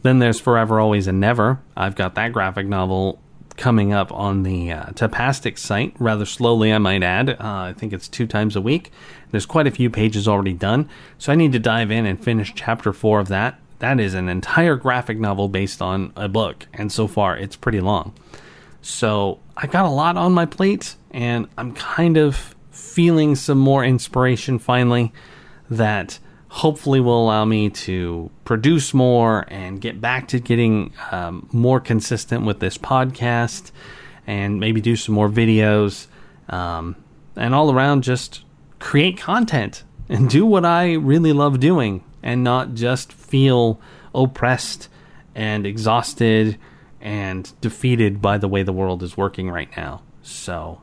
Then 0.00 0.18
there's 0.18 0.40
Forever, 0.40 0.80
Always, 0.80 1.06
and 1.06 1.20
Never. 1.20 1.60
I've 1.76 1.94
got 1.94 2.14
that 2.14 2.32
graphic 2.32 2.66
novel 2.66 3.20
coming 3.60 3.92
up 3.92 4.10
on 4.10 4.42
the 4.42 4.72
uh, 4.72 4.86
Tapastic 4.92 5.58
site 5.58 5.94
rather 5.98 6.24
slowly, 6.24 6.72
I 6.72 6.78
might 6.78 7.02
add. 7.02 7.28
Uh, 7.28 7.36
I 7.40 7.74
think 7.76 7.92
it's 7.92 8.08
two 8.08 8.26
times 8.26 8.56
a 8.56 8.60
week. 8.60 8.90
There's 9.30 9.46
quite 9.46 9.66
a 9.66 9.70
few 9.70 9.90
pages 9.90 10.26
already 10.26 10.54
done, 10.54 10.88
so 11.18 11.30
I 11.30 11.36
need 11.36 11.52
to 11.52 11.58
dive 11.58 11.90
in 11.90 12.06
and 12.06 12.18
finish 12.18 12.52
chapter 12.56 12.92
four 12.92 13.20
of 13.20 13.28
that. 13.28 13.60
That 13.78 14.00
is 14.00 14.14
an 14.14 14.28
entire 14.28 14.76
graphic 14.76 15.18
novel 15.18 15.48
based 15.48 15.80
on 15.80 16.12
a 16.16 16.28
book, 16.28 16.66
and 16.72 16.90
so 16.90 17.06
far 17.06 17.36
it's 17.36 17.54
pretty 17.54 17.80
long. 17.80 18.14
So 18.82 19.38
I 19.56 19.66
got 19.66 19.84
a 19.84 19.90
lot 19.90 20.16
on 20.16 20.32
my 20.32 20.46
plate, 20.46 20.96
and 21.10 21.46
I'm 21.58 21.74
kind 21.74 22.16
of 22.16 22.54
feeling 22.70 23.36
some 23.36 23.58
more 23.58 23.84
inspiration 23.84 24.58
finally 24.58 25.12
that 25.68 26.18
hopefully 26.50 26.98
will 26.98 27.24
allow 27.24 27.44
me 27.44 27.70
to 27.70 28.28
produce 28.44 28.92
more 28.92 29.44
and 29.48 29.80
get 29.80 30.00
back 30.00 30.26
to 30.26 30.40
getting 30.40 30.92
um, 31.12 31.48
more 31.52 31.78
consistent 31.78 32.44
with 32.44 32.58
this 32.58 32.76
podcast 32.76 33.70
and 34.26 34.58
maybe 34.58 34.80
do 34.80 34.96
some 34.96 35.14
more 35.14 35.28
videos 35.28 36.08
um, 36.48 36.96
and 37.36 37.54
all 37.54 37.72
around 37.72 38.02
just 38.02 38.42
create 38.80 39.16
content 39.16 39.84
and 40.08 40.28
do 40.28 40.44
what 40.44 40.64
I 40.64 40.94
really 40.94 41.32
love 41.32 41.60
doing 41.60 42.02
and 42.20 42.42
not 42.42 42.74
just 42.74 43.12
feel 43.12 43.80
oppressed 44.12 44.88
and 45.36 45.64
exhausted 45.64 46.58
and 47.00 47.52
defeated 47.60 48.20
by 48.20 48.38
the 48.38 48.48
way 48.48 48.64
the 48.64 48.72
world 48.72 49.04
is 49.04 49.16
working 49.16 49.48
right 49.48 49.74
now. 49.76 50.02
So 50.20 50.82